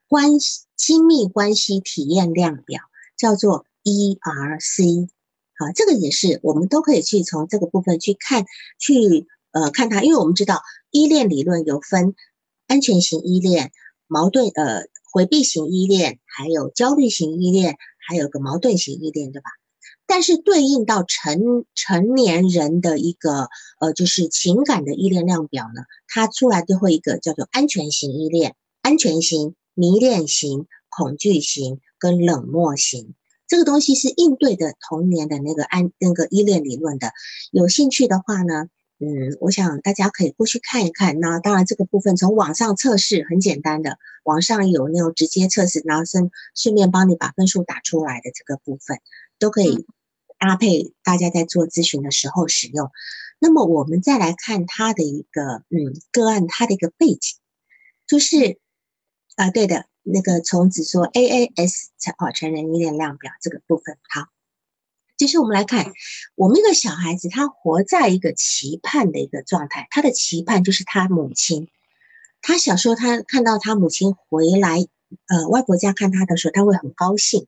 [0.07, 2.81] 关系亲密关系体验量表
[3.17, 5.09] 叫做 ERC，
[5.57, 8.45] 好，这个也是我们都可以去从这个部分去看
[8.79, 12.15] 去呃看它，因为我们知道依恋理论有分
[12.65, 13.73] 安全型依恋、
[14.07, 19.49] 矛盾呃回避型依恋，还有焦虑型依恋，还有个矛盾型依恋，对吧？
[20.07, 23.49] 但是对应到成成年人的一个
[23.81, 33.15] 呃，就是情感的依恋量表呢，它出来就会一个叫做安全型依恋、安全型、迷恋型、恐惧型跟冷漠型。
[33.47, 37.13] 这个东西是应对的童年的那个安那个依恋理论的。
[37.51, 38.67] 有兴趣的话呢，
[38.99, 41.19] 嗯，我想大家可以过去看一看。
[41.19, 48.99] 那当然这个部分从网上测试很简单的，网上有那种直接测试，然后顺顺便帮你把分数打出来的这个部分
[49.39, 49.87] 都可以。
[50.41, 52.91] 搭配大家在做咨询的时候使用，
[53.39, 57.35] 那么我们再来看他的一个嗯个案，他的一个背景，
[58.07, 58.57] 就是
[59.39, 64.27] 啊对的，那个从只说 AAS 成哦成人依恋量表这个部分，好，
[65.15, 65.93] 就是我们来看，
[66.35, 71.69] 我们一个小孩子，他活在一个期盼的一个状态，他的期盼就是他母亲。
[72.41, 74.85] 他小时候，他看到他母亲回来，
[75.27, 77.47] 呃，外婆家看他的时候，他会很高兴。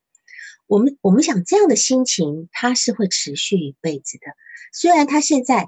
[0.68, 4.28] 我们我们想这样的心情，他是会持续一辈子的。
[4.72, 5.68] 虽然他现在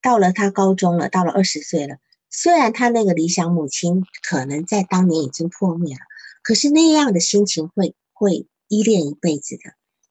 [0.00, 1.96] 到了他高中了，到了二十岁了，
[2.38, 6.00] 虽然他那个理想母亲可能在当年已经破灭了，
[6.42, 9.62] 可是那样的心情会会依恋一辈子的。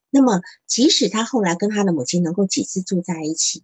[0.10, 3.64] 那么，即使他后来跟他的母亲能够几次住在一起，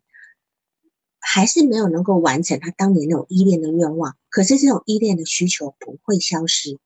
[1.20, 4.16] 还是没有能够完成他当年那种依恋的愿望。
[4.30, 6.78] 可是这种依恋的需求不会消失。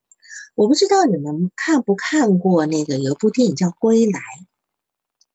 [0.55, 4.19] 我不知道你们看不看过那个有一部电影叫《归来》。《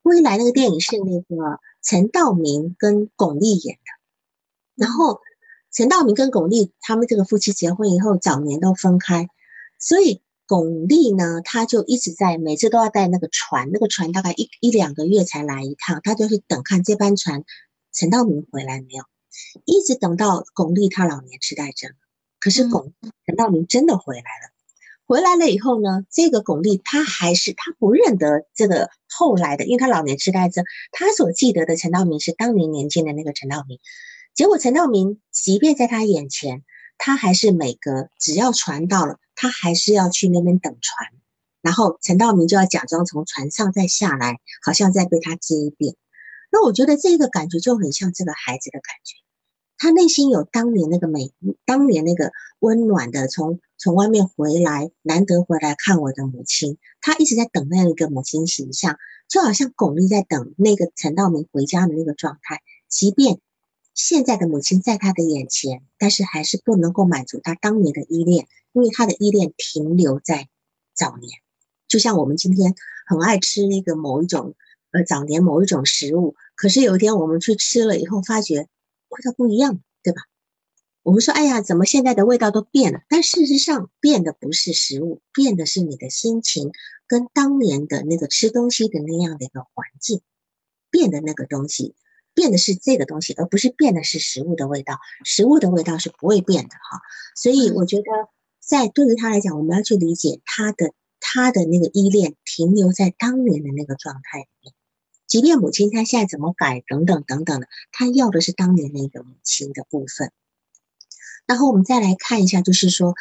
[0.00, 4.86] 归来》那个电影是那个陈道明跟巩俐演的。
[4.86, 5.20] 然后
[5.72, 9.28] 陈道明跟巩俐他们这个夫妻结婚以后，早年都分开，
[9.78, 10.22] 所以。
[10.50, 17.44] 巩俐呢，她就一直在每次都要带那个船，那个船大概一一两个月才来一趟，她就是等看这班船
[17.92, 19.04] 陈道明回来没有，
[19.64, 21.92] 一直等到巩俐她老年痴呆症，
[22.40, 22.92] 可是巩
[23.26, 24.50] 陈道明真的回来了，
[25.06, 33.78] 回来了以后呢，这个巩俐她还是她不认得这个后来的，因为她老年痴呆症，她所记得的陈道明是当年年轻的那个陈道明，
[34.34, 36.64] 结果陈道明即便在他眼前，
[36.98, 39.18] 他还是每隔只要船到了。
[39.42, 41.08] 他还是要去那边等船，
[41.62, 45.96] 然后陈道明就要假装从船上再下来，好像再被他接一遍。
[46.52, 49.16] 那我觉得这个感觉就很像这个孩子的感觉，
[49.78, 51.32] 他内心有当年那个美，
[51.64, 63.40] 当年那个温暖的，从从外面回来，难得回来看我的母亲，他一直在等那样一个母亲形象，就好像巩俐在等那个陈道明回家的那个状态，即便。
[63.94, 70.48] 现在的母亲在他的眼前，但是还是不能够满足他当年的依恋，因为他的依恋停留在
[70.94, 71.30] 早年。
[71.88, 72.74] 就像我们今天
[73.06, 74.54] 很爱吃那个某一种
[74.92, 78.68] 呃早年某一种食物，可是有一天我们去吃了以后，发觉
[79.08, 80.22] 味道不一样，对吧？
[81.02, 83.00] 我们说，哎呀，怎么现在的味道都变了？
[83.08, 86.72] 但事实上，变的不是食物，变的是你的心情
[87.08, 90.20] 跟当年的那个吃东西的那样的一个环境，
[90.90, 91.94] 变的那个东西。
[92.40, 94.98] 变的是这个东西，而不是变的是食物的味道。
[95.26, 97.02] 食物的味道是不会变的哈，
[97.36, 98.04] 所以我觉得，
[98.58, 104.72] 在对于他来讲，我们要去理解他的他的那个依恋停留在当年的那个状态里面。
[105.26, 110.32] 即便母亲他现在怎么改等等等等的，他要的是当年那个母亲的部分。
[111.46, 113.14] 然后我们再来看一下，就是说，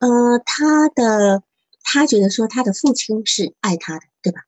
[0.00, 1.42] 呃，他的
[1.82, 4.42] 他觉得说他的父亲是爱他的，对吧？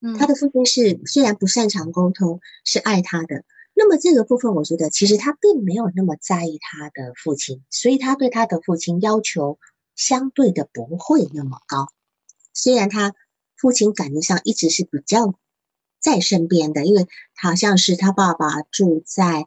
[0.00, 3.44] 嗯，他的父亲是虽然不擅长沟通，是爱他的。
[3.76, 9.58] 那么这个部分，我觉得其实他并没有那么在意他的父亲，所以他对他的父亲要求
[9.96, 11.88] 相对的不会那么高。
[12.52, 13.14] 虽然他
[13.56, 15.34] 父亲感觉上一直是比较
[16.00, 19.44] 在身边的，因为好像是他爸爸住在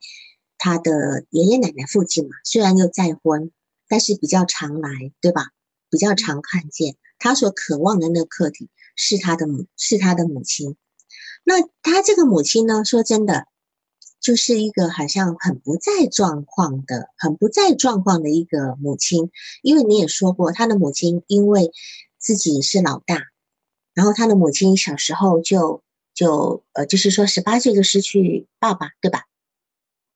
[0.58, 3.52] 他的爷爷奶奶附近嘛，虽然又再婚，
[3.88, 4.90] 但是比较常来，
[5.22, 5.52] 对吧？
[5.90, 10.76] 比较常看见他所渴望的那个客体是他的母，是他的母亲。
[11.46, 12.84] 那他这个母亲呢？
[12.84, 13.48] 说真的。
[14.20, 21.72] 就是一个好像很不在状况的、很不在状况的一个母亲，因为你也说过，他的母亲因为
[22.18, 23.22] 自己是老大，
[23.94, 25.82] 然后他的母亲小时候就
[26.14, 29.26] 就呃，就是说十八岁就失去爸爸，对吧？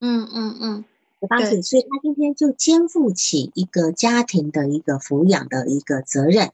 [0.00, 0.84] 嗯嗯嗯，
[1.20, 6.50] 十八岁，所以他今天就肩负起一个家庭的一个抚养的一个责任，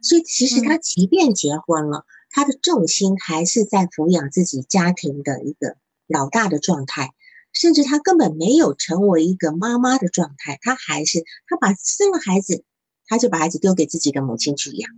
[0.00, 5.76] 所以其实他即便结婚了，他的重心还是在抚养自己家庭的一个。
[6.06, 7.14] 老大的状态，
[7.52, 12.64] 甚至他根本没有成为一个妈妈的状态，他还是他把生了孩子，
[13.06, 14.90] 他就把孩子丢给自己的母亲去养，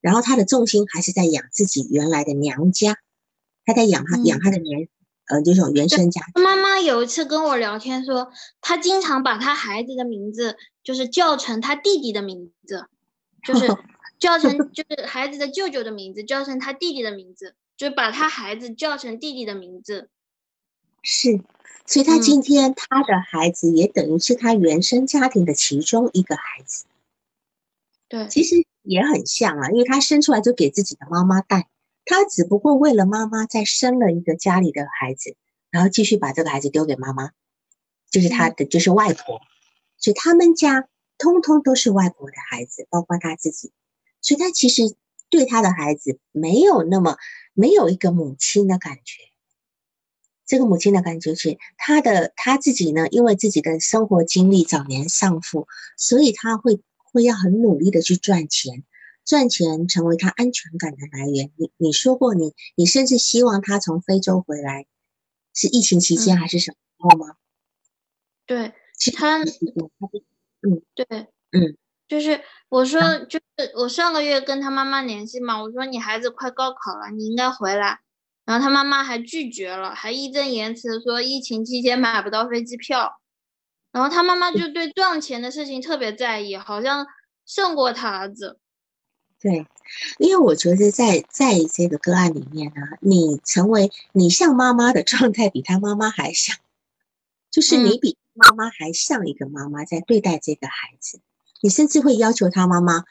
[0.00, 2.98] 然后他的重心还是在养自己原来的娘家，
[3.64, 4.88] 他在养他养他的原
[5.26, 6.22] 呃这种原生家。
[6.34, 12.86] 妈妈有一次跟我聊天说，她经常把他孩子的名字就是叫成他弟弟的名字，
[13.44, 13.66] 就是
[14.18, 20.08] 叫成就是孩子的舅舅的名字叫成他弟弟的名字，就是把他孩子叫成弟弟的名字。
[21.02, 21.40] 是，
[21.86, 26.84] 所以他今天他的孩子也等于是他原生家庭的其中一个孩子。
[28.08, 31.68] 对，其实也很像啊，因为他生出来就给自己的妈妈带，
[32.04, 35.36] 他只不过为了妈妈再生了一个家里的孩子，
[35.70, 37.32] 然后继续把这个孩子丢给妈妈，
[38.10, 39.40] 就是他的就是外婆，
[39.98, 43.72] 所以他们家通通都是外婆的孩子，包括他自己，
[44.22, 44.82] 所以他其实
[45.28, 47.18] 对他的孩子没有那么
[47.52, 49.22] 没有一个母亲的感觉。
[50.48, 55.68] 这个母亲的感觉是，她的她自己呢，因为自己的生活经历早年丧父，
[55.98, 58.82] 所以她会会要很努力的去赚钱，
[59.26, 61.52] 赚钱成为她安全感的来源。
[61.56, 64.86] 你你说过，你你甚至希望她从非洲回来，
[65.54, 66.76] 是疫情期间还是什么
[67.10, 67.36] 时候吗？
[68.46, 68.72] 对，
[69.14, 71.06] 他，嗯，对，
[71.52, 71.76] 嗯，
[72.08, 72.40] 就是
[72.70, 78.00] 我说，就是我上个月跟他妈妈联系嘛，我说你孩子快高考了，你应该回来。
[78.48, 83.20] 然后他妈妈还拒绝了，还义正言辞说疫情期间买不到飞机票。
[83.92, 87.06] 然后他妈妈就对赚钱的事情特别在意，好像
[87.44, 88.58] 胜过他儿子。
[89.38, 89.66] 对，
[90.18, 96.56] 因为我觉得在在这个个案里面呢，你成为你像妈妈的状态比他妈妈还像，
[97.50, 101.20] 就是你比妈妈还像一个妈妈在对待这个孩子，
[101.60, 103.04] 你甚至会要求他妈妈，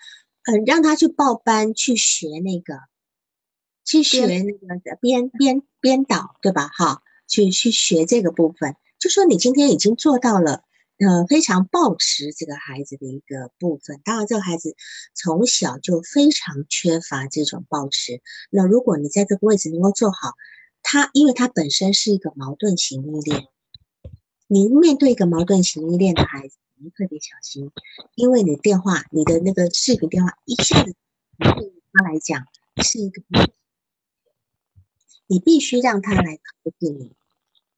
[0.45, 2.79] 嗯，让他去报班去学那个。
[3.87, 6.67] 去学那个编编编导，对吧？
[6.67, 10.65] 哈，去去学这个部分，就说你今天已经做到了，
[10.97, 14.01] 呃，非常抱持这个孩子的一个部分。
[14.03, 14.75] 当然，这个孩子
[15.13, 18.21] 从小就非常缺乏这种抱持。
[18.49, 20.33] 那如果你在这个位置能够做好，
[20.83, 23.47] 他因为他本身是一个矛盾型依恋，
[24.47, 27.71] 你面对一个矛盾型依恋的孩子，你特别小心，
[28.15, 30.93] 因为你电话，你的那个视频电话一下子
[31.39, 32.43] 对他来讲
[32.83, 33.23] 是一个。
[35.27, 37.13] 你必须让他来靠近你，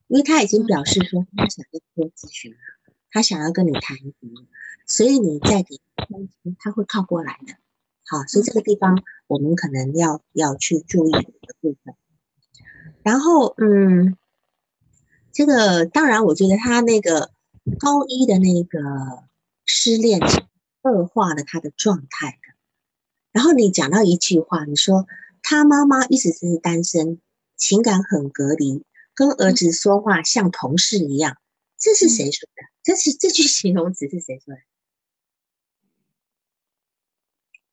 [0.07, 2.57] 因为他已经表示说他想要做咨询了，
[3.09, 4.29] 他想要跟你谈一谈，
[4.85, 7.55] 所以你再给空间，他会靠过来的。
[8.05, 11.95] 好，所以这个地方我们可能要要去注意的部分。
[13.01, 14.15] 然后，嗯，
[15.31, 17.31] 这个当然，我觉得他那个
[17.79, 19.23] 高一的那个
[19.65, 20.19] 失恋
[20.83, 22.37] 恶化了他的状态的。
[23.31, 25.07] 然后你讲到一句话，你说
[25.41, 27.19] 他妈妈一直是单身。
[27.59, 28.83] 情感很隔离，
[29.13, 31.37] 跟儿子说话像同事一样，
[31.77, 32.63] 这是谁说的？
[32.81, 34.61] 这是这句形容词是谁说的？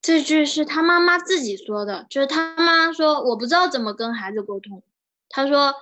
[0.03, 4.83] 这句是他妈妈自己说的，就是他妈说我不知道怎么跟孩子沟通。
[5.29, 5.75] 他说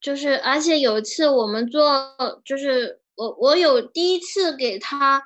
[0.00, 5.22] 就是，而且有一次我们做，就是我我有第一次给他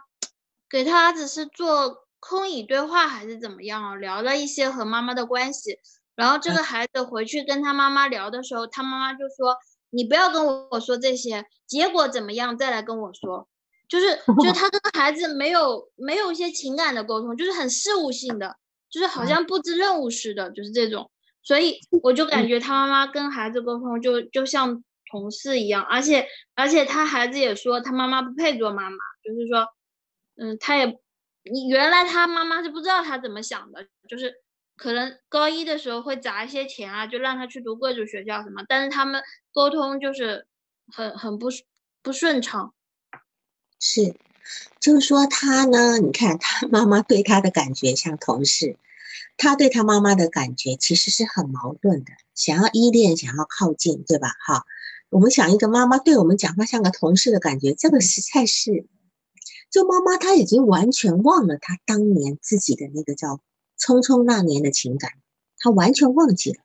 [0.71, 3.95] 给他儿子是做空椅对话还是怎么样啊？
[3.97, 5.79] 聊了一些和妈妈的关系。
[6.19, 9.57] 然后这个孩子回去跟他妈妈聊的时候，他妈妈就说
[9.91, 13.49] ：“你不要跟我说这些，结果怎么样再来跟我说。”
[13.89, 18.57] 就是，就是 他跟孩子没有没有一些情感的沟通，就是很事务性的，
[18.91, 21.09] 就是好像布置任务似的，就是这种。
[21.45, 29.65] 所以我就感觉他妈妈跟孩子沟通就就像同事一样，而且而且他孩子也说他妈妈不配做妈妈，就是说，
[30.37, 30.87] 嗯，他也，
[31.49, 34.35] 你原来他妈妈是不知道他怎么想的，就是。
[34.79, 39.21] 可能高一的时候会砸一些钱啊，就让他去读贵族学校什么，但是他们
[39.53, 40.47] 沟通就是
[40.87, 41.49] 很很不
[42.01, 42.73] 不顺畅。
[43.81, 44.15] 是，
[44.79, 48.77] 就是说他呢，你看他妈妈对他的感觉像同事，
[49.37, 54.29] 他对他妈妈的感觉其实是很矛盾的，想要依恋，想要靠近，对吧？
[54.47, 54.65] 哈，
[55.11, 58.87] 我们想一个妈妈对我们讲话像个同事的感觉，这个实在是，
[59.71, 63.41] 就妈妈她已经完全忘了她当年自己的那个叫。
[63.79, 65.13] 匆匆那年的情感，
[65.59, 66.59] 他完全忘记了，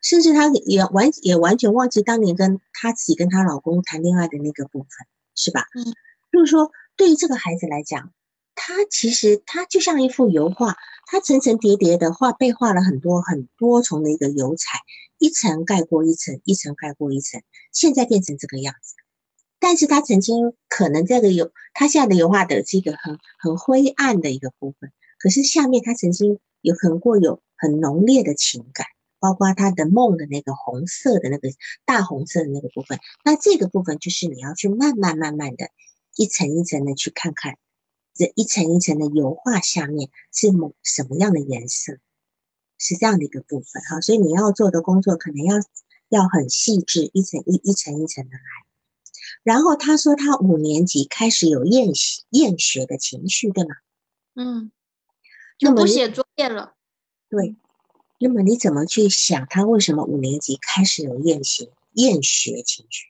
[0.00, 4.88] 甚至他也完也完全忘记当年跟她自己跟她老公谈恋爱的那个部分，
[5.34, 5.66] 是吧？
[5.74, 5.84] 嗯，
[6.32, 8.12] 就是说，对于这个孩子来讲，
[8.54, 14.78] 他其实他就像一幅油画，他层层叠叠的画被画了很多很多重的一个油彩，
[15.18, 17.42] 一层盖过一层，一层盖过一层，
[17.72, 18.94] 现在变成这个样子。
[19.58, 24.92] 但是他曾经可能这个油，他现在的油画的是一个很很灰暗的一个部分，
[25.22, 26.40] 可是下面他曾经。
[26.64, 28.86] 有很过有很浓烈的情感，
[29.18, 31.48] 包括他的梦的那个红色的那个
[31.84, 33.00] 大红色的那个部分。
[33.24, 35.70] 那这个部分就是你要去慢慢慢慢的，
[36.14, 37.58] 一层一层的去看看，
[38.14, 41.98] 这一层一层的油画下面是某什么样的颜色，
[42.78, 44.00] 是这样的一个部分哈。
[44.00, 45.56] 所以你要做的工作可能要
[46.10, 48.44] 要很细致，一层一一层一层的来。
[49.42, 53.74] 然后他说他五年级开始有厌习厌学的情绪，对吗？
[54.36, 54.70] 嗯。
[55.58, 56.74] 就不写作业了，
[57.28, 57.56] 对。
[58.18, 63.08] 那么你怎么去想他为什么五年级开始有厌学、厌学情绪？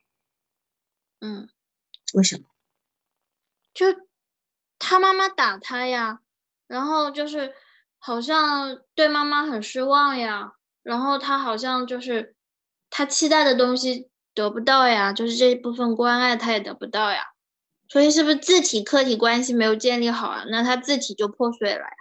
[1.20, 1.51] 嗯，
[2.14, 2.45] 为什么？
[3.74, 3.86] 就
[4.78, 6.20] 他妈妈打他呀，
[6.66, 7.53] 然后就是
[7.99, 12.34] 好像对妈妈很失望呀，然后他好像就是
[12.88, 17.32] 他期待的东西得不到呀，就是这一部分关爱他也得不到呀，
[17.86, 20.45] 所以是不是自体客体关系没有建立好啊？
[20.49, 21.97] 那他自体就破碎了呀。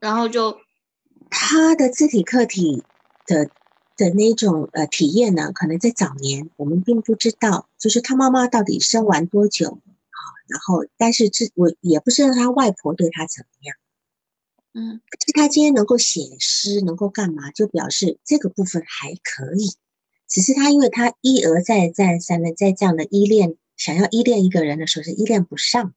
[0.00, 0.58] 然后就，
[1.28, 2.82] 他的肢体客体
[3.26, 3.50] 的
[3.96, 10.18] 的那种呃体验呢，可能在早年我们并不知道，就是他妈妈到底生完多久啊？
[10.48, 13.76] 然后，但是这我也不知道他外婆对他怎么样。
[14.72, 19.74] 嗯，是他今天能够写诗，能够干嘛，就表示这个部分还可以。
[20.28, 25.94] 只是他因为他一而再再三的在这样的依恋，想要依恋一个人的时候是依恋不上的。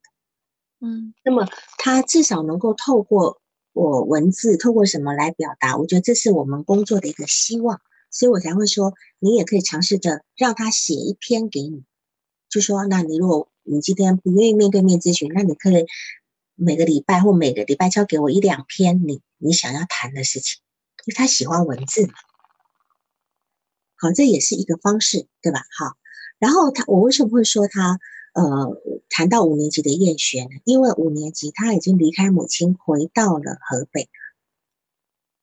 [0.82, 1.48] 嗯，那么
[1.78, 3.40] 他至少能够透过
[3.74, 5.76] 我文字，透过什么来表达？
[5.78, 11.84] 我觉得这是我们工作的一个希望，所以我才会说，你也可以尝试着让他写一篇给你，
[12.50, 15.86] 就说，那你如果你今天不愿意面对面咨询，那你可以。
[16.56, 20.62] 每个礼拜或每个礼拜交给我一两篇你你想要谈的事情，
[21.04, 22.14] 因为他喜欢文字嘛。
[23.96, 25.64] 好，这也是一个方式，对吧？
[25.76, 25.98] 好，
[26.38, 28.00] 然后他我为什么会说他
[28.36, 28.80] 呃
[29.14, 30.56] 谈到五年级的叶璇呢？
[30.66, 34.10] 因为五年级他已经离开母亲，回到了河北。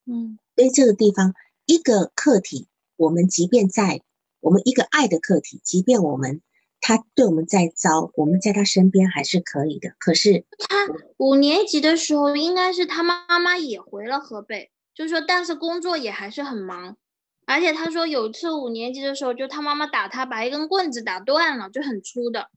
[0.07, 1.35] 嗯，所以这个地方
[1.67, 2.67] 一个客体，
[2.97, 4.03] 我们即便在
[4.41, 6.43] 我们一个爱的客体，即便我们。
[6.83, 9.91] 他对我们再糟，我们在他身边还是可以的。
[9.99, 10.87] 可是他
[11.19, 16.97] 五年级的时候，应该是他妈妈也回了河北，就是说，但是工作也还是很忙。
[17.45, 22.49] 而且他说有一次五年级的时候，就他妈妈打他，把一根棍子打断了，就很粗的，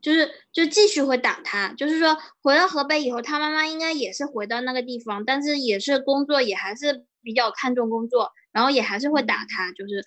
[0.00, 1.72] 就是就继续会打他。
[1.74, 10.04] 就是说回到河北以后，他妈妈应该也是回到那个地方，但是也是工作也还是比较看重工作，然后也还是会打他，就是。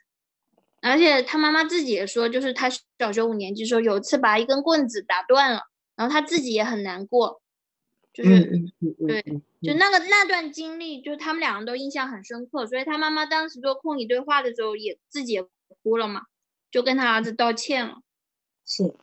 [0.86, 2.70] 而且他妈妈自己也说，就是他
[3.00, 5.62] 小学五年级时候有一次把一根棍子打断了，
[5.96, 7.42] 然后他自己也很难过，
[8.12, 8.30] 就是
[9.08, 9.24] 对，
[9.62, 15.46] 就那个那段经历，就他们两个都印象很深刻，所以他妈妈当时做空里对话的时候也自己也
[15.82, 16.24] 哭了嘛，
[16.70, 18.02] 就跟他儿子道歉了。
[18.66, 18.94] 是，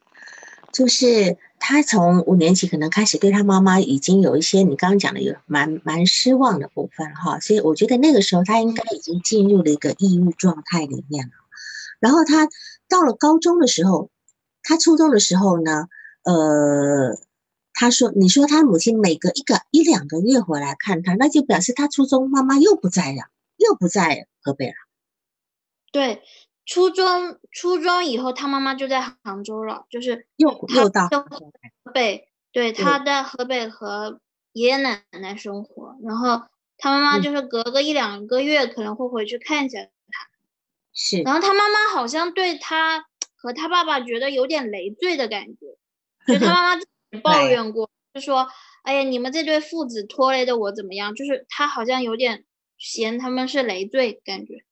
[0.73, 11.33] 就是他从五年级可能开始对他妈妈已经有一些你刚刚讲的有蛮蛮失望的部分哈，所以我觉得那个时候他应该已经进入了一个抑郁状态里面了。
[11.99, 12.49] 然后他
[12.89, 14.11] 到了高中的时候，
[14.63, 15.89] 他初中的时候呢，
[16.23, 17.19] 呃，
[17.75, 23.25] 他说：“你说他母亲每隔一个一两个月回来看他，那就表示他初中妈妈又不在了，
[23.57, 24.75] 又不在河北了。”
[25.93, 26.23] 对，
[26.67, 31.53] 初中初中以后，他妈妈就在杭州了，就是又又到河
[31.93, 34.21] 北，对，他在河北和
[34.53, 36.43] 爷爷奶奶生活，然后
[36.79, 39.91] 他妈妈就是隔个一两个月可能会回去看一下他。
[40.93, 43.07] 是，然后他妈妈好像对他
[43.37, 45.77] 和他爸爸觉得有点累赘的感觉，
[46.27, 46.83] 就他妈妈
[47.23, 48.49] 抱怨过，就说
[48.83, 52.45] ：“哎呀，你们这对父子拖累的我怎么样？”就是他好像有点
[52.79, 54.65] 嫌他们是累赘感觉。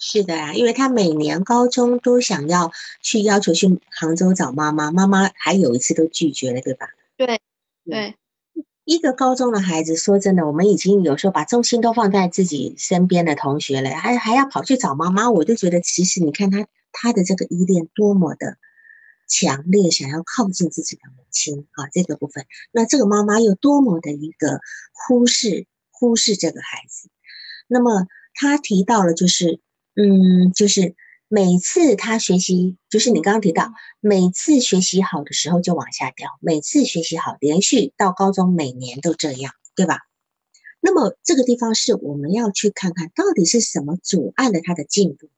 [0.00, 2.72] 是的呀，因为他每年高中都想要
[3.02, 6.88] 去要求去杭州找妈妈，妈妈还有一次都拒绝了，对吧？
[7.16, 7.40] 对，
[7.84, 8.16] 对。
[8.86, 18.56] 一个高中的孩子，说真的，我们已经有时候把重心都放在自己身边的同学了，还还要跑去找妈妈，我就觉得其实你看他他的这个依恋多么的
[19.28, 24.60] 强烈，想要靠近自己的母亲啊，这个部分，那这个妈妈又多么的一个
[24.92, 27.10] 忽视忽视这个孩子，
[27.68, 29.60] 那么他提到了就是，
[29.94, 30.94] 嗯，就是。
[31.32, 40.00] 每次他学习，就是你刚刚提到，每次学习好的时候就往下掉，每次学习好，连续到高中每年都这样，对吧？
[40.80, 45.30] 那么这个地方是我们要去看看到底是什么阻碍了他的进步，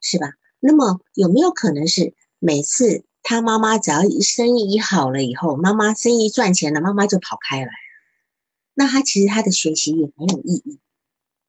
[0.00, 0.32] 是吧？
[0.58, 7.70] 那么有没有可能是每次他妈妈只要生意一好了以后，妈妈生意赚钱了，妈妈就跑开了，
[8.72, 10.80] 那他其实他的学习也没有意义。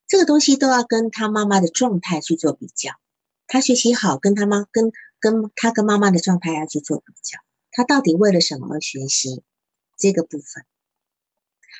[0.06, 2.92] 这个东西都要跟他妈妈的状态去做比较，
[3.46, 7.38] 他学习好，跟他妈跟跟他跟妈妈的状态要去做比较，
[7.72, 9.42] 他到底为了什么而学习
[9.96, 10.64] 这个部分？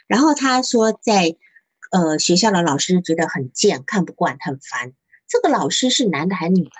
[0.06, 1.36] 然后他说，在
[1.90, 4.92] 呃学校的老师觉得很贱，看不惯，很烦。
[5.28, 6.70] 这个老师是男的还是女的？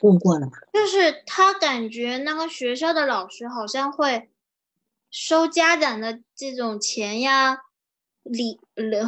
[0.00, 0.52] 问过了吗？
[0.72, 4.30] 就是他感觉那个学校的老师好像会
[5.10, 7.64] 收家长的这种钱呀。
[8.22, 8.60] 礼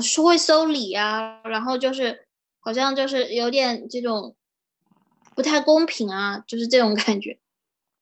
[0.03, 2.27] 是会收礼啊，然后就是
[2.61, 4.35] 好像就是有点这种
[5.35, 7.39] 不太公平啊，就是这种感觉。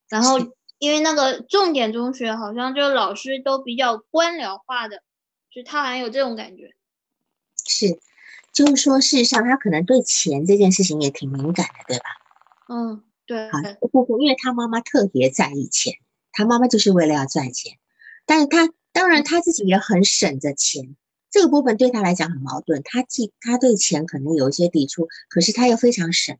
[0.09, 0.39] 然后
[0.79, 5.03] 因为那个重点中学好像就老师都比较官僚化的，
[5.51, 6.73] 就他好像有这种感觉。
[7.65, 7.99] 是，
[8.51, 12.03] 就是说事实上他可能对钱这件事情也挺敏感的，对吧？
[12.67, 13.51] 嗯，对。
[13.51, 13.59] 好，
[13.91, 15.93] 不不，因为他妈妈特别在意钱，
[16.31, 17.77] 他妈妈就是为了要赚钱，
[18.25, 20.95] 但是他当然他自己也很省着钱。
[21.31, 26.37] 这个部分对他来讲很矛盾，他既他对钱可能有一些抵触，可是他又非常省。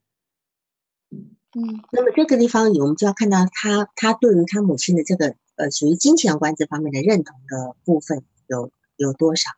[1.10, 9.50] 嗯，那么这个地方我们就要看到他他对于他母亲的这个呃属于金钱观这方面的认同的部分有有多少。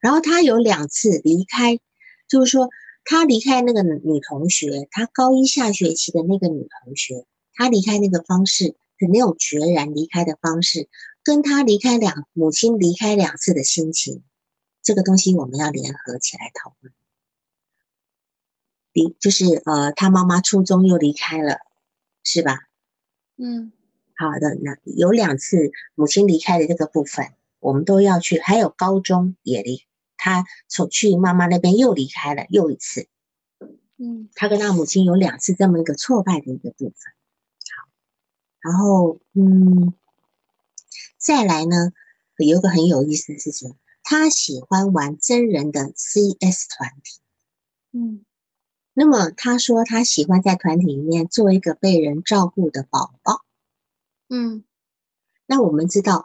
[0.00, 1.78] 然后他有两次离开，
[2.28, 2.70] 就是说
[3.04, 8.68] 他离开那个女同学，他高一下学期的那个女同学，他离开那个方式
[8.98, 10.88] 的那种决然离开的方式。
[11.24, 14.22] 跟他离开两母亲离开两次的心情，
[14.88, 16.94] 这个东西我们要联合起来讨论。
[18.94, 21.58] 离就是呃，他妈妈初中又离开了，
[22.24, 22.60] 是吧？
[23.36, 23.70] 嗯，
[24.16, 28.40] 好的，那有两次母亲离开的这个部分，我们都要去。
[28.40, 29.82] 还有高中也离，
[30.16, 33.08] 他从去妈妈那边又离开了又一次。
[33.98, 36.96] 嗯，他跟他母亲有两次这么一个挫败的一个部分。
[37.76, 37.90] 好，
[38.60, 39.92] 然后嗯。
[41.18, 41.92] 再来呢，
[42.38, 43.76] 有一个很有意思的事情，
[44.10, 47.20] 他喜欢玩真人的 CS 团体。
[47.92, 48.24] 嗯，
[48.94, 53.42] 那么他说他喜欢在团体里面做一个被人照顾的宝宝。
[54.30, 54.64] 嗯，
[55.44, 56.24] 那我们知道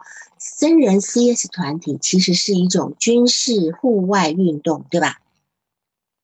[0.58, 5.20] 真人 CS 团体其实是一种军事户外运动，对吧？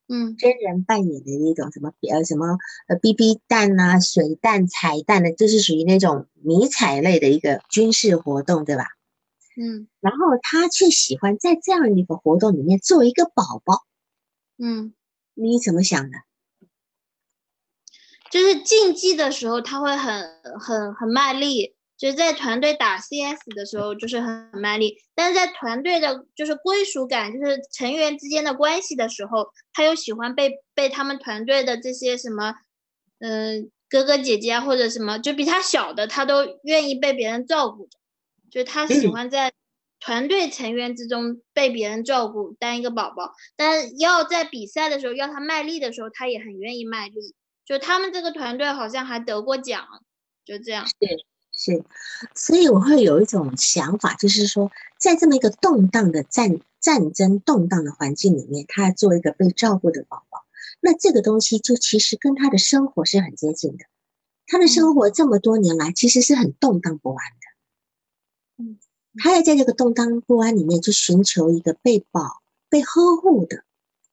[0.09, 2.57] 嗯，真人扮演的那种什么呃什么
[2.89, 8.87] 呃 BB 弹啊、水弹、彩弹的，就是属于那种迷彩类的一个军事活动，对吧？
[9.61, 13.85] 嗯，然后他却喜欢在这样一个活动里面做一个宝宝。
[14.57, 14.95] 嗯，
[15.35, 16.17] 你怎么想的？
[18.31, 20.25] 就是竞技的时候，他会很
[20.59, 21.75] 很很卖力。
[21.99, 32.55] 就是在团队打 CS 的时候，就是很卖力，但是在团队的，就是归属感，就是成员之间的关系的时候，他又喜欢被被他们团队的这些什么，
[33.19, 37.99] 嗯，哥哥姐姐啊，或者什么，就比他小的，他都愿意被别人照顾着，
[38.51, 39.53] 就是他喜欢在
[40.01, 43.33] 团队成员之中被别人照顾，当一个宝宝。
[43.57, 47.35] 但要在比赛的时候，要他卖力的时候，他也很愿意卖力。
[47.65, 49.87] 就他们这个团队好像还得过奖，
[50.45, 50.87] 就这样。
[50.99, 51.25] 对。
[51.53, 51.85] 是，
[52.35, 60.47] 所以我会有一种想法，就是说，在这么一个动荡的战战争动荡的环境里面，他做一个被照顾的宝宝，
[60.81, 63.85] 那这个东西就其实跟他的生活是很接近的。
[64.47, 67.40] 他的生活这么多年来其实是很动荡不安的，
[69.19, 73.65] 他要在这个动荡不安里面去寻求一个被保、被呵护的，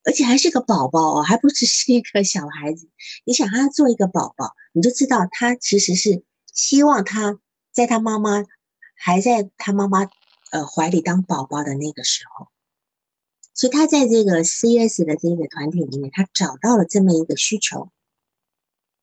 [0.04, 2.90] 而且还是个宝宝哦，还不只是一个小孩子。
[3.26, 6.24] 你想他做一个宝宝，你就知道他其实是。
[6.54, 7.40] 希望他
[7.72, 8.44] 在他妈妈
[8.96, 10.10] 还在他妈妈
[10.50, 12.48] 呃怀里当宝宝的那个时候，
[13.54, 17.92] 所以他在这个 CS 的这个团体里面，他找到了这么一个需求，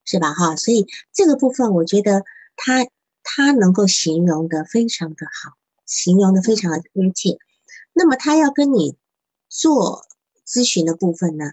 [0.04, 0.34] 是吧？
[0.34, 2.24] 哈，所以这个部分我觉得
[2.56, 2.84] 他
[3.24, 5.56] 他能够形容的非常的好，
[5.86, 7.38] 形容的非常的贴切。
[7.92, 8.96] 那么他要跟你
[9.48, 10.06] 做
[10.46, 11.46] 咨询的部分呢，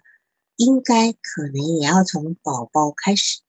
[0.58, 3.40] 应该可能也要从宝宝开始。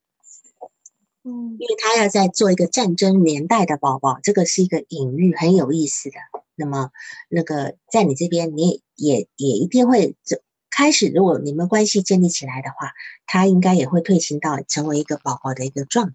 [1.24, 6.16] 嗯，因为他要在做一个战争年代的宝宝，这个是一个隐喻，很有意思的。
[6.54, 6.90] 那么，
[7.28, 12.92] 那个在你这边，你也也一定会这开始，如果你们关系建立起来的话，
[13.26, 16.14] 他应该也会退行到成为一个宝宝的一个状态。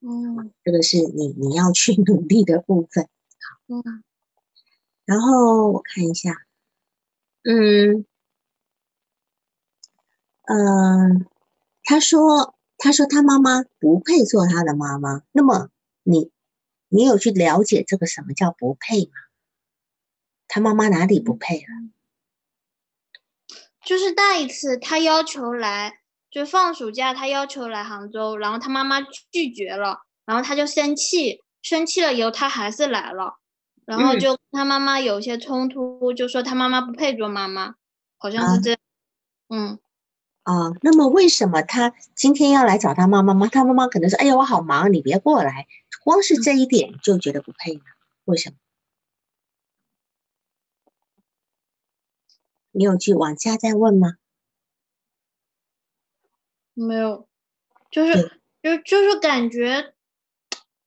[0.00, 3.04] 嗯，这个是你你要去努力的部分。
[3.04, 3.10] 好，
[3.68, 4.02] 嗯，
[5.04, 6.46] 然后我看一下，
[7.42, 8.04] 嗯，
[10.44, 11.26] 嗯，
[11.84, 12.52] 他说。
[12.78, 15.70] 他说他妈妈不配做他的妈妈，那么
[16.02, 16.30] 你
[16.88, 19.12] 你有去了解这个什么叫不配吗？
[20.46, 21.64] 他妈妈哪里不配了？
[23.82, 26.00] 就是那一次他要求来，
[26.30, 33.38] 就放暑假他要求来杭州，然后他妈妈拒绝了，然后他就生气，生气了以后他还是来了，
[33.84, 37.74] 然后就他妈妈有些冲突，就说他妈妈不配做妈妈，
[38.18, 38.78] 好像是这样，
[39.48, 39.78] 嗯。
[40.42, 43.48] 啊，那么为什么他今天要来找他妈妈吗？
[43.50, 45.66] 他妈妈可能说：“哎呀，我好忙，你别过来。”
[46.04, 47.82] 光是这一点就觉得不配呢？
[48.26, 48.56] 为什么？
[52.70, 54.18] 你有去往下再问吗？
[56.76, 57.26] 没有，
[57.90, 59.94] 就是就就是感觉，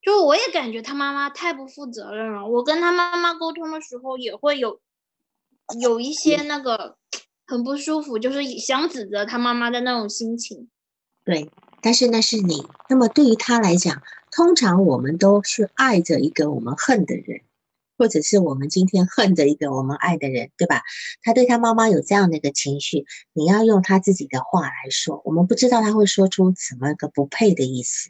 [0.01, 2.47] 就我也感觉他妈妈太不负责任了。
[2.47, 4.79] 我跟他妈妈沟通的时候也会有
[5.81, 6.95] 有一些那个。
[7.51, 10.69] 很不舒服，就是想指责他妈妈的那种心情。
[11.25, 11.49] 对，
[11.81, 12.63] 但是那是你。
[12.89, 17.41] 那么对于他来讲，通常我们都是爱着一个我们恨的人，
[17.99, 20.81] 或者是我们今天恨的一个我们爱的人，对吧？
[21.21, 28.09] 他对他妈妈有这样的一个情绪，你要用他自己的话来说，我们不知道他会说出什么个不配的意思。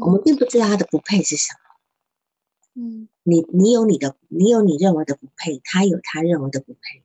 [0.00, 2.82] 我们并不知道他的不配是什么。
[2.82, 7.04] 嗯，你你有你的，你有你认为的不配，他有他认为的不配。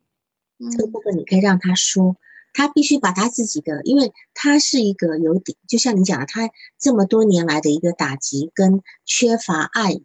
[0.71, 2.15] 这个部分你可以让他说，
[2.53, 10.01] 他必须把他自己的，因为他是一个有点，就像你讲的，他这么多年来的一个打击跟缺乏爱，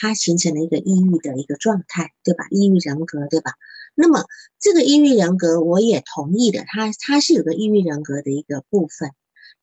[0.00, 2.46] 他形成了一个抑郁的一个状态，对吧？
[2.50, 3.52] 抑郁人格，对吧？
[3.94, 4.24] 那么
[4.60, 9.10] 这个抑郁人格，我也同意的，他他是有个抑郁人格的一个部分。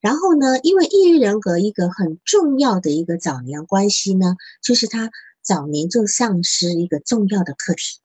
[0.01, 5.09] 然后呢，因为抑郁人格一个很重要的一个早年关系呢，就是他
[5.41, 8.01] 早年就丧失一个重要的课题，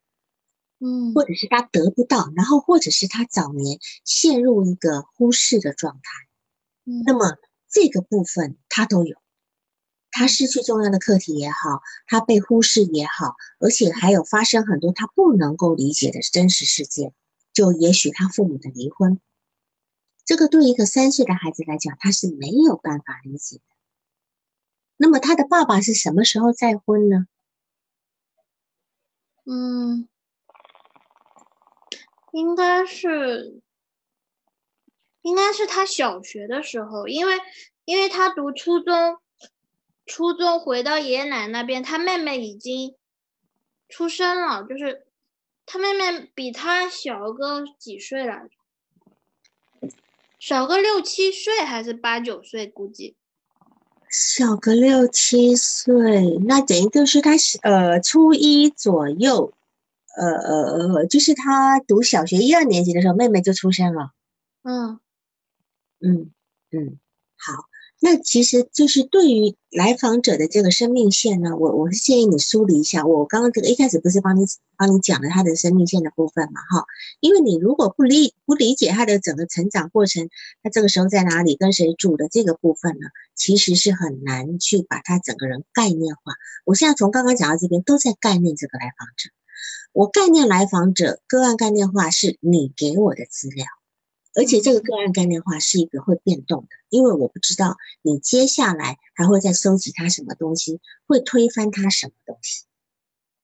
[0.79, 6.01] 嗯，或者是他得不到，然后或者是他早年陷入一个忽视的状态，
[6.91, 7.37] 嗯，那么
[7.69, 9.19] 这个部分他都有，
[10.11, 17.15] 他失去重要的课题也好，他被忽视也好，而且还有发生很多他不能够理解的真实事件，
[17.53, 19.21] 就也许他父母的离婚，
[20.25, 23.63] 这个对一个三岁的孩子来讲，他是没有办法理解的。
[24.97, 27.27] 那么他的爸爸是什么时候再婚呢？
[29.47, 30.09] 嗯，
[32.33, 33.63] 应该是，
[35.23, 37.39] 应该是他小学的时候，因为
[37.85, 39.19] 因为他读初中，
[40.11, 42.97] 初中回到爷爷奶奶那边，他妹妹已经
[43.89, 45.07] 出生了，就是
[45.65, 49.89] 他妹妹比他小个几岁来着，
[50.41, 53.15] 小个六七岁还是八九岁，估计。
[54.11, 59.55] 小个六七岁，那等于就是他是呃初一左右，
[60.17, 64.11] 呃呃呃，就是他读小学一二年级的时候，妹妹就出生了。
[64.63, 64.99] 嗯
[66.01, 66.33] 嗯
[66.73, 66.99] 嗯，
[67.37, 67.70] 好，
[68.03, 73.05] 那其实就是对于来访者的这个生命线呢，我我是建议你梳理一下。
[73.05, 74.47] 我刚刚这个一开始不是帮你
[74.79, 76.87] 帮你讲了他的生命线的部分嘛，哈，
[77.21, 80.31] 因为你如果不理不理解他的整个成长过程，
[80.63, 86.33] 他这个时候在哪里跟谁住的这个部分呢，其实是很难去把他整个人概念化。
[86.65, 89.29] 我现在从刚刚讲到这边都在概念这个来访者，
[89.93, 93.67] 我概念来访者个案概念化是你给我的资料。
[94.35, 102.65] 而且这个个案概念化是一个会变动的，因为我不知道你接下来还会再收集他什么东西，会推翻他什么东西。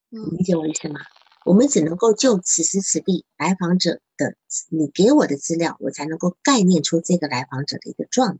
[0.09, 1.01] 你理解我意思吗？
[1.45, 4.35] 我们只能够就此时此地来访者的
[4.69, 8.39] 你给我的资料，我才能够概念出这个来访者的一个状态。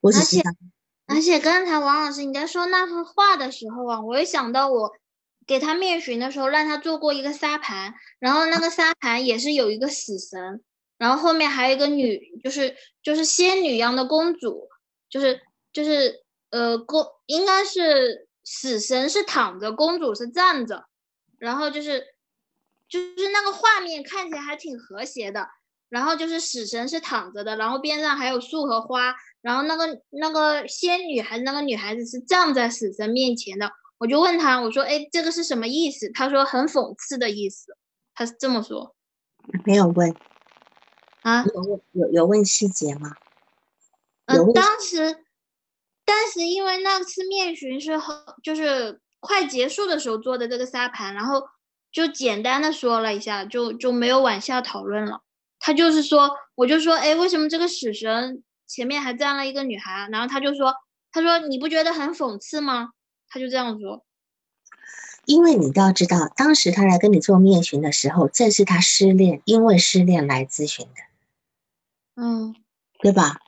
[0.00, 0.52] 我只知道，
[1.06, 4.92] 而且刚才王老师你在说那幅画的时候啊，我也想到我
[5.46, 10.62] 给他面询的时候，让他做过一个沙盘，然后那个沙盘也是有一个死神。
[10.98, 14.68] 然后后面还有一个女，就是就是仙女一样的公主，
[15.08, 15.40] 就是
[15.72, 20.86] 就是呃公应该是死神是躺着，公主是站着，
[21.38, 22.04] 然后就是
[22.88, 25.48] 就是那个画面看起来还挺和谐的。
[25.88, 33.70] 然后就是死神是躺着的，然后边上还有树和花，然后那个那个仙女还是那个女孩子是站在死神面前的。
[33.98, 37.76] 我就问他，我说：“哎，这个是什么意思？”他说：“很讽刺的意思。”
[38.16, 38.96] 他是这么说。
[39.64, 40.12] 没有问。
[41.26, 43.16] 啊，有有有问细节吗？
[44.26, 45.24] 嗯，当时，
[46.04, 51.48] 当时因为那次面询是很就是快结束的时候做的这个沙盘，然后
[51.90, 55.22] 就简单的说了一下，就就没有往下讨论了。
[55.58, 60.08] 他就是说，我就说，哎，为什么这个死神前面还站了一个女孩？
[60.12, 60.76] 然后他就说，
[61.10, 62.90] 他说你不觉得很讽刺吗？
[63.28, 64.04] 他就这样说。
[65.24, 71.05] 因为你都要知道，当时他来跟你做面询的时候，正是他失恋，因为失恋来咨询的。
[72.16, 72.54] 嗯，
[73.00, 73.40] 对吧？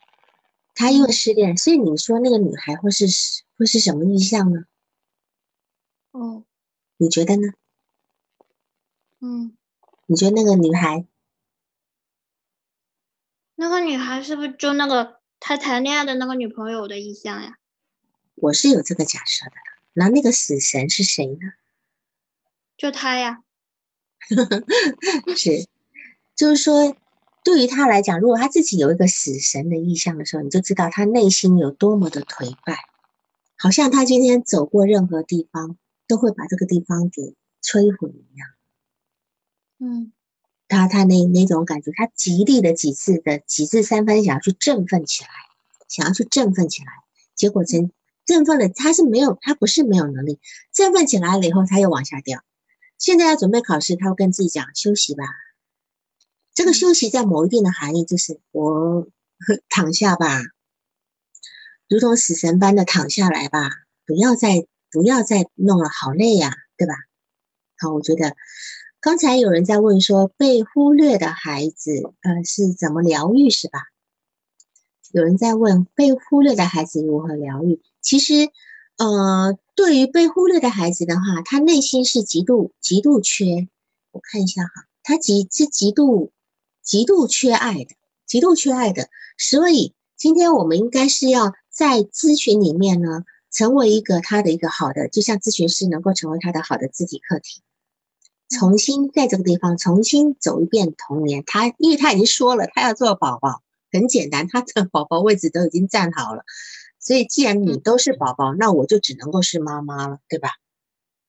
[0.75, 3.07] 他因为失恋，所以你说那个女孩会是
[3.57, 4.61] 会是什么意向呢？
[6.13, 6.45] 哦，
[6.99, 7.49] 你觉得呢？
[9.21, 9.57] 嗯，
[10.07, 11.07] 你觉得那个女孩，
[13.57, 17.59] 那个女孩是不是就那个他谈恋爱的那个女朋友的意向呀？
[18.37, 19.53] 我是有这个假设的。
[19.95, 21.55] 那那个死神是谁呢？
[22.77, 23.43] 就他呀。
[25.37, 25.67] 是，
[26.37, 26.95] 就是说。
[27.45, 32.77] 对于他来讲，如果他自己有一个死神的意象的时候，你就知道他内心有多么的颓败，
[33.57, 35.77] 好像他今天走过任何地方，
[36.07, 38.49] 都会把这个地方给摧毁一样。
[39.81, 40.13] 嗯，
[40.69, 45.31] 他他那那种感觉，他极力的几次的几次三番想要去振奋起来，
[45.89, 46.93] 想要去振奋起来，
[47.35, 47.93] 结果真
[48.27, 50.39] 振奋了，他是没有，他不是没有能力，
[50.73, 52.43] 振奋起来了以后，他又往下掉。
[52.99, 55.25] 现在要准备考试，他会跟自己讲休息吧。
[56.59, 59.07] 这个休息在某一定的含义，就是我
[59.71, 60.43] 躺下吧，
[61.89, 63.71] 如同死神般的躺下来吧，
[64.05, 66.95] 不要再不要再弄了，好累呀，对吧？
[67.79, 68.35] 好，我觉得
[68.99, 71.93] 刚才有人在问说，被忽略的孩子，
[72.23, 73.79] 呃，是怎么疗愈，是吧？
[75.13, 77.81] 有人在问被忽略的孩子如何疗愈？
[78.01, 78.49] 其实，
[78.97, 83.69] 呃，对于被忽略的孩子的话，他内心是极度极度缺，
[84.11, 86.33] 我看一下哈，他极是极度。
[86.89, 97.61] 极度缺爱的，极度缺爱的，所以今天我们应该是要在咨询里面呢，成为一个他的一个好的，就像咨询师能够成为他的好的自己课题，
[98.49, 101.45] 重新在这个地方重新走一遍童年。
[101.47, 103.63] 他因为他已经说了，他要做宝宝，
[103.93, 106.43] 很简单，他的宝宝位置都已经站好了，
[106.99, 110.53] 所以既然你都是宝宝，那我就只能够是妈妈了，对吧？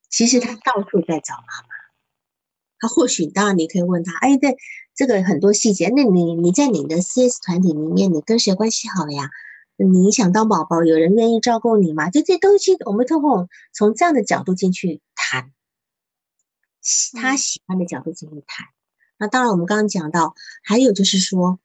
[0.10, 1.69] 其实他到处在找妈妈。
[2.80, 4.58] 他或许当然你可以问他，哎，对，
[4.96, 5.90] 这个很多细节。
[5.96, 9.30] 那你你在你的 CS 团体里面，你跟谁关系好呀？
[9.78, 12.10] 你想当宝宝，有人愿意照顾你吗？
[12.10, 15.54] 就这东西，我们通过从这样的角度进去谈，
[17.14, 18.68] 他喜欢的角度进去谈。
[19.18, 21.60] 那当然，我们刚刚讲到，还有就是说，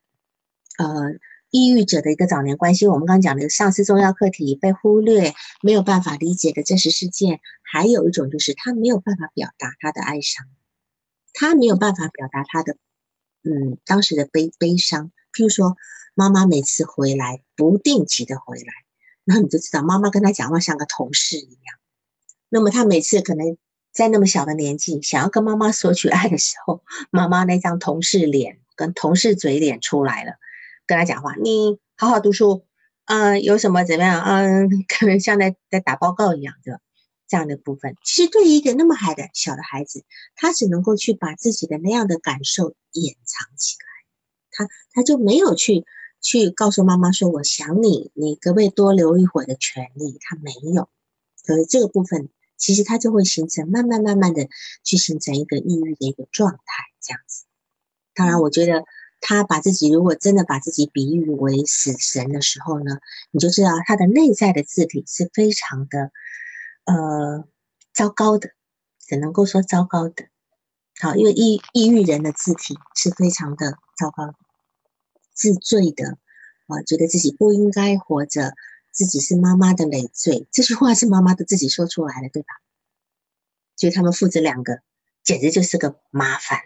[0.79, 1.15] 呃，
[1.51, 10.47] 抑郁者的一个早年关系，我们刚刚讲的上司重要课题被忽略，没有办法理解的真实事件，还有一种就是他没有办法表达他的哀伤，
[11.35, 12.79] 他没有办法表达他的，
[13.43, 15.77] 嗯，当时的悲悲伤，譬如说。
[16.17, 18.73] 妈妈每次回来不定期的回来，
[19.25, 21.77] 然后你就知道妈妈跟他讲话像个同事一样。
[22.49, 23.59] 那么他每次可能
[23.93, 30.35] 在那么小的年纪想要跟妈妈索取爱的时候，妈妈那张同事脸跟同事嘴脸出来了，
[30.87, 32.65] 跟他讲话，你好好读书，
[33.07, 36.81] 嗯，有什么怎么样，嗯， 可能像在在打报告一样的
[37.35, 37.97] 这样的部分。
[38.05, 40.05] 其实对于一个那么孩的小的孩子，
[40.37, 43.87] 他只能够去把自己的那样的感受掩藏起来，
[44.53, 45.85] 他他就没有去。
[46.27, 50.17] 去告诉妈妈说我想你，你可不可以多留一会儿的权利？
[50.21, 50.89] 他没有，
[51.45, 54.49] 可是这个部分其实他就会形成慢慢慢慢的
[54.85, 57.45] 去形成一个抑郁的一个状态，这样子。
[58.15, 58.87] 当然，我觉得
[59.21, 66.11] 他把自己如果真的把自己比喻为死神的时候呢，你就知道他的内在的字体是非常的
[66.85, 67.49] 呃
[67.93, 68.51] 糟糕的，
[68.99, 70.27] 只能够说糟糕的。
[71.01, 74.35] 好，因为抑抑郁人的字体是非常的糟糕的。
[75.33, 76.19] 自罪的
[76.67, 78.55] 啊，觉得自己不应该活着，
[78.93, 80.47] 自己是妈妈的累赘。
[80.53, 82.49] 这句话是妈妈的自己说出来的，对吧？
[83.77, 84.79] 所以他们父子两个
[85.25, 86.61] 简直就是个麻烦。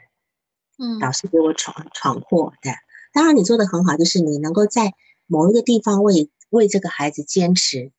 [0.76, 2.70] 嗯，老是给我闯闯祸的。
[3.12, 4.92] 当然你做的很好，就是你能够在
[5.26, 7.90] 某一个地方为为这个孩子坚持，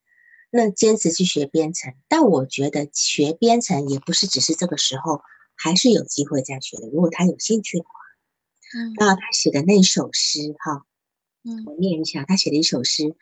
[0.50, 1.93] 那坚持去学编程。
[2.08, 5.22] 但我觉得学编程也不是只是这个时候，
[5.56, 6.88] 还是有机会再学的。
[6.88, 7.91] 如果他有兴趣的话。
[8.72, 10.86] 嗯那他写的那首诗，哈，
[11.43, 13.16] 嗯，我念一下，他写的一首诗，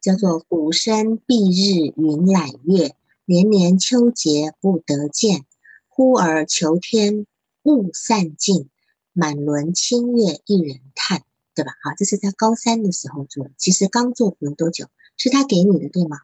[0.00, 5.44] 叫做“鼓声蔽日云揽月，年年秋节不得见。
[5.88, 7.26] 忽而求天
[7.64, 8.68] 雾散尽，
[9.12, 11.72] 满轮清月一人叹”，对吧？
[11.82, 16.18] 好，这是在高三的时候做的，其实刚做没多久，是他给你的，对吗？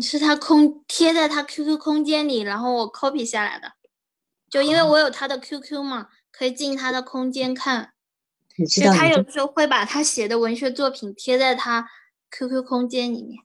[0.00, 3.72] 是他空贴在他 QQ 空间里，然后我 copy 下来的，
[4.50, 6.08] 就因为我有他的 QQ 嘛。
[6.30, 7.94] 可以进他的空间看，
[8.54, 11.90] 其实他有时候会把他写的文学作品贴在他
[12.30, 13.42] QQ 空间里面。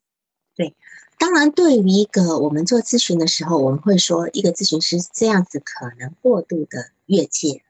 [0.54, 0.76] 对，
[1.18, 7.64] 当然，对于一个我们做咨询的时候，我们会说一个咨询师这样子可能过度的越界，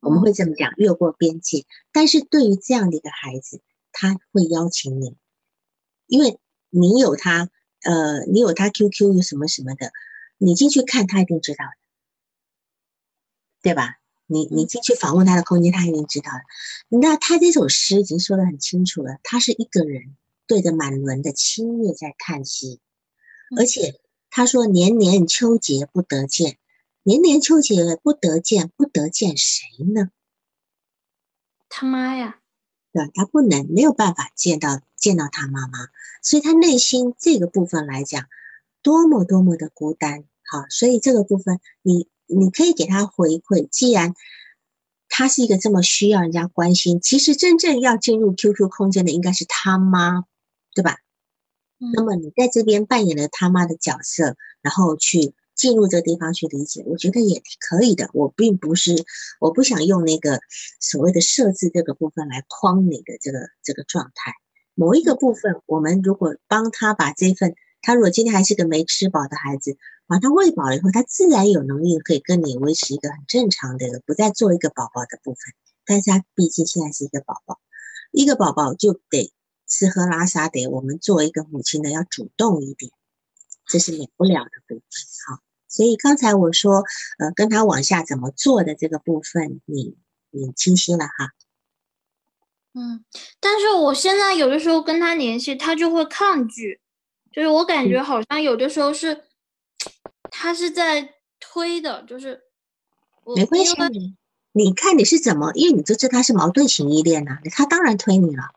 [0.00, 1.64] 我们会这么讲，越过边界。
[1.92, 3.60] 但是对于这样的一个孩子，
[3.92, 5.14] 他会邀请你，
[6.08, 6.40] 因为
[6.70, 7.48] 你有他，
[7.82, 9.92] 呃，你有他 QQ 有什么什么的，
[10.36, 11.70] 你进去看，他一定知道的，
[13.62, 13.96] 对吧？
[14.30, 16.98] 你你进去访问他的空间，他一定知道的。
[16.98, 20.16] 那他这首诗已经说的很清楚了，他是一个人
[20.46, 22.78] 对着满轮的清月在叹息，
[23.56, 26.58] 而且他说年年秋节不得见，
[27.02, 30.10] 年年秋节不得见，不得见谁呢？
[31.70, 32.37] 他妈呀，
[32.92, 33.10] 对吧？
[33.14, 35.88] 他不能没有办法见到见到他妈妈，
[36.22, 38.26] 所以他内心这个部分来讲，
[38.82, 40.24] 多么多么的孤单。
[40.44, 42.08] 好，所以这个部分你。
[42.30, 44.14] 你可以给他回馈，既然
[45.08, 50.26] 他是一个这么需要人家关心，其实真正要进入 QQ 空间的应该是他妈，
[50.74, 50.98] 对吧？
[51.78, 58.08] 那么你在这边扮演了他妈的角色，然后去进入这个地方去理解，我觉得也可以的。
[58.14, 59.04] 我并不是，
[59.40, 60.40] 我不想用那个
[60.80, 64.32] 所谓的设置这个部分来框你的这个这个状态。
[64.74, 69.76] 某一个部分，我们如果帮他把这份，他如果今天还是个没吃饱的孩子。
[70.10, 75.52] 把他喂饱了以后，他自然有能力可以跟你维持一个很正常的，不再做一个宝宝的部分。
[75.84, 77.60] 但是他毕竟现在是一个宝宝，
[78.10, 79.34] 一个宝宝就得
[79.66, 82.90] 吃喝拉撒，得我们作为一个母亲的要主动一点，
[83.66, 84.82] 这是免不了的部分。
[85.26, 86.84] 好，所以刚才我说，
[87.18, 89.96] 呃，跟他往下怎么做的这个部分，你
[90.30, 91.32] 你清晰了哈？
[92.74, 93.04] 嗯，
[93.40, 96.80] 但是我现在有的时候跟他联系，他就会抗拒，
[97.30, 99.24] 就是我感觉好像有的时候是。
[100.30, 102.42] 他是在推的，就是
[103.34, 103.72] 没关系。
[103.88, 104.14] 你
[104.52, 105.52] 你看你是怎么？
[105.54, 108.50] 因为你就知道他是矛盾型依恋呐，他当然推你了。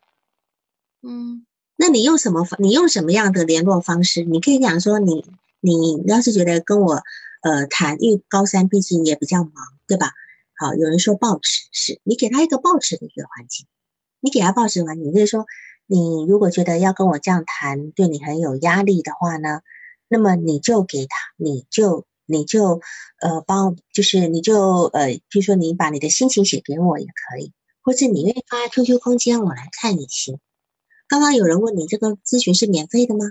[1.01, 1.45] 嗯，
[1.77, 2.61] 那你用什么方？
[2.61, 4.23] 你用什么样的联络方式？
[4.23, 5.23] 你可以讲说，你
[5.61, 7.01] 你要是觉得跟我
[7.41, 9.53] 呃谈，因为高三毕竟也比较忙，
[9.87, 10.11] 对吧？
[10.57, 13.65] 好，有人说报纸是你给他一个报纸的一个环境，
[14.19, 15.45] 你给他报纸环境，你可以说，
[15.87, 19.61] 你如果觉得要跟我这样谈，对你很有压力的话呢？
[20.07, 22.81] 那么你就给他，你就你就
[23.21, 30.39] 呃帮，就是你就呃，比如说你把你的心情写给我也可以，或者你愿意发 QQ 空间我来看也行。
[31.07, 33.25] 刚刚有人问你这个咨询是免费的吗？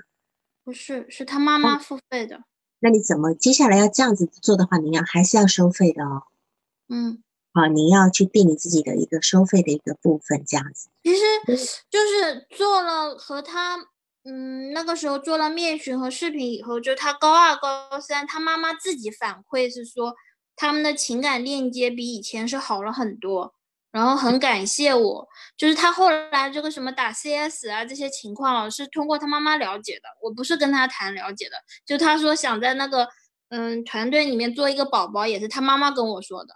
[0.71, 2.45] 不是，是他妈妈付费的。
[2.79, 6.23] 那你怎么接下来要这样子做的话，你要还是要收费的哦。
[6.89, 10.89] 嗯，好，你要去定你自己的一个收费的一个部分，这样子。
[11.03, 11.25] 其实
[11.91, 13.79] 就是做了和他。
[14.23, 20.15] 嗯，那个时候做了面询和视频以后，就他高二、高三，他妈妈自己反馈是说，
[20.55, 23.55] 他们的情感链接比以前是好了很多，
[23.91, 25.29] 然后很感谢我。
[25.57, 31.57] 就是他后来这个什么打 CS 啊这些情况，是通过他妈妈了解的，我不是跟他谈了解的。
[31.85, 33.09] 就他说想在那个
[33.51, 36.55] 嗯团队里面做一个宝宝，也是他妈妈跟我说的。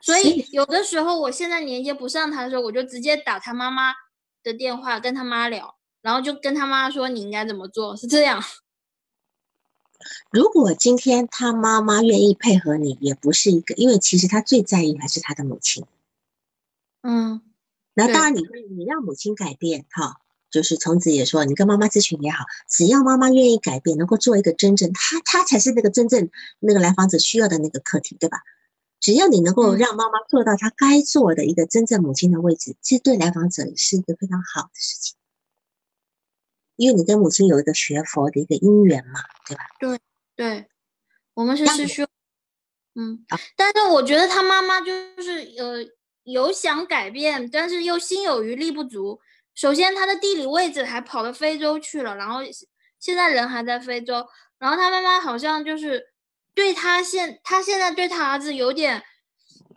[0.00, 3.92] 所以有的时候我现在连接不上他的时候，我就直接打他妈妈
[4.42, 5.76] 的电话跟他妈聊。
[6.02, 8.42] 然后就跟他妈说你应该怎么做，是这样。
[10.32, 15.84] 如果今天他妈妈愿意配合你，也不是一个，因为其实他最在意还是他的母亲。
[17.02, 17.42] 嗯，
[17.94, 18.42] 那当然你
[18.76, 20.20] 你让母亲改变哈，
[20.50, 28.38] 就是从此也说你跟妈妈咨询也好，只要妈妈愿意改变，能够做一个真正她她才是那个真正那个来访者需要的那个课题，对吧？
[29.00, 35.16] 只要你能够让妈妈做到她该做的一个真正母亲的位置，这对来访者是一个非常好的事情。
[36.76, 39.62] 因为你跟母亲有一个学佛的一个因缘嘛，对吧？
[39.78, 40.00] 对
[40.36, 40.68] 对，
[41.34, 42.06] 我们是师兄。
[42.94, 43.24] 嗯，
[43.56, 44.92] 但是我觉得他妈妈就
[45.22, 45.82] 是呃
[46.24, 49.20] 有想改变，但是又心有余力不足。
[49.54, 52.40] 首先，他的地理位置还跑到非洲去了，然后
[52.98, 54.26] 现在人还在非洲。
[54.58, 56.12] 然后他妈妈好像就是
[56.54, 59.02] 对他现他现在对他儿子有点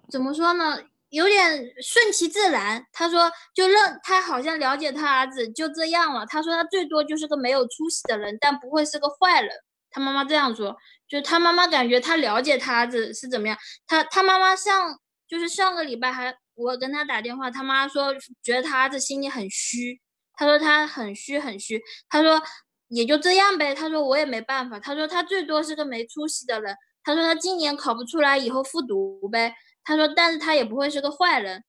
[0.10, 0.80] 怎么说呢？
[1.10, 6.26] 有点顺其自然，他说就认他好像了解他儿子就这样了。
[6.26, 9.52] 他说他最多就是个没有出息的人，但不会是个坏人。
[9.92, 10.76] 他妈妈这样说，
[11.08, 13.56] 就他妈妈感觉他了解他儿子是怎么样。
[13.86, 20.00] 他他妈妈像就是上个礼拜还我跟他打电话，他妈说觉得他儿子心里很虚，
[20.36, 22.42] 他说他很虚很虚，他说
[22.90, 23.74] 也就这样呗。
[23.74, 26.76] 他说我也没办法，他说他最多是个没出息的人。
[27.04, 29.54] 他说他今年考不出来，以后复读呗。
[29.84, 31.62] 他说：“但是他也不会是个坏人。”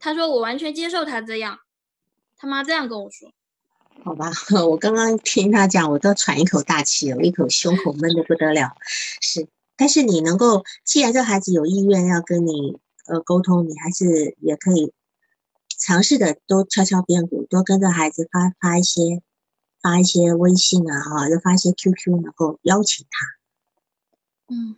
[0.00, 1.58] 他说：“我完全接受他这样。”
[2.38, 3.30] 他妈这样跟我说。
[4.02, 4.30] 好吧，
[4.66, 8.70] 我刚刚听他讲，我都喘一口大气，我一口胸口闷得不得了。
[9.20, 9.46] 是，
[9.76, 12.78] 但是你能够，既然这孩子有意愿要跟你
[13.08, 14.92] 呃沟通，你还是也可以
[15.78, 19.22] 尝试的，多敲敲边鼓，多跟着孩子发发一些
[19.82, 23.26] 发一些微信啊，哈，又发一些 QQ，能够邀请他。
[24.54, 24.76] 嗯。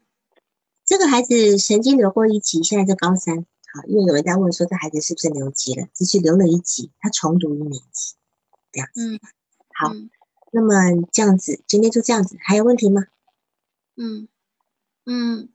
[0.85, 3.47] 这个孩子曾经留过一级，现在在高三。
[3.73, 5.87] 好，因为有人在问说这孩子是不是留级了？
[5.95, 8.17] 只是留了一级，他重读一年级，
[8.73, 9.07] 这样子。
[9.07, 9.21] 嗯，
[9.73, 9.95] 好，
[10.51, 13.05] 那么这样子，今天就这样子，还有问题吗？
[13.97, 14.27] 嗯
[15.07, 15.49] 嗯，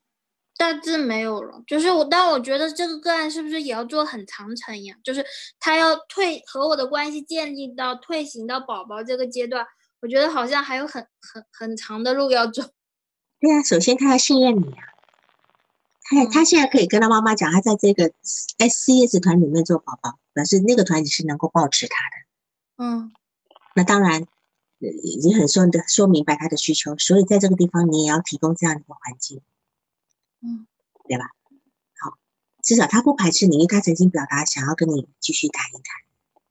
[0.58, 1.62] 大致没有了。
[1.68, 4.96] 就是我，但我觉得这个个案是不是也要做很长程呀？
[5.04, 5.26] 就是
[5.60, 9.66] 他要退和我的关系建立到退行到宝宝这个阶段，
[10.02, 12.64] 我觉得好像还有很很很长的路要走。
[13.40, 14.78] 对呀，首先他要信任你呀。
[16.08, 22.86] 他他现在可以跟他妈妈讲，他在这个 S C S 团里面做宝宝，表示那个团体是能够保持他的。
[22.86, 23.12] 嗯，
[23.76, 24.28] 那当然
[24.80, 29.42] 已经很说的说明白他的需求，所以在这个地方你也要提供这样一个环境。
[30.46, 30.68] 嗯，
[31.08, 31.26] 对吧？
[32.00, 32.18] 好，
[32.62, 36.44] 至少他不排斥你，因为他曾经表达想要跟你继续谈一谈，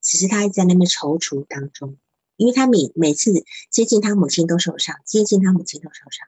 [0.00, 1.98] 只是他一直在那边踌躇当中，
[2.36, 6.26] 因为他每每次接近他母亲都受伤，接近他母亲都受伤。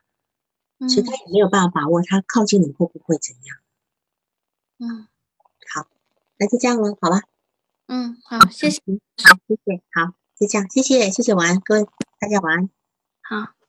[0.88, 3.56] 所以他也没有办法把握他靠近你会不会怎样。
[4.78, 5.08] 嗯，
[5.72, 5.86] 好，
[6.36, 7.22] 那就这样了，好吧？
[7.86, 8.82] 嗯，好，谢谢，
[9.22, 11.86] 好，谢谢，好，就这样，谢谢，谢谢，晚安，各位，
[12.18, 12.68] 大家晚安，
[13.22, 13.63] 好。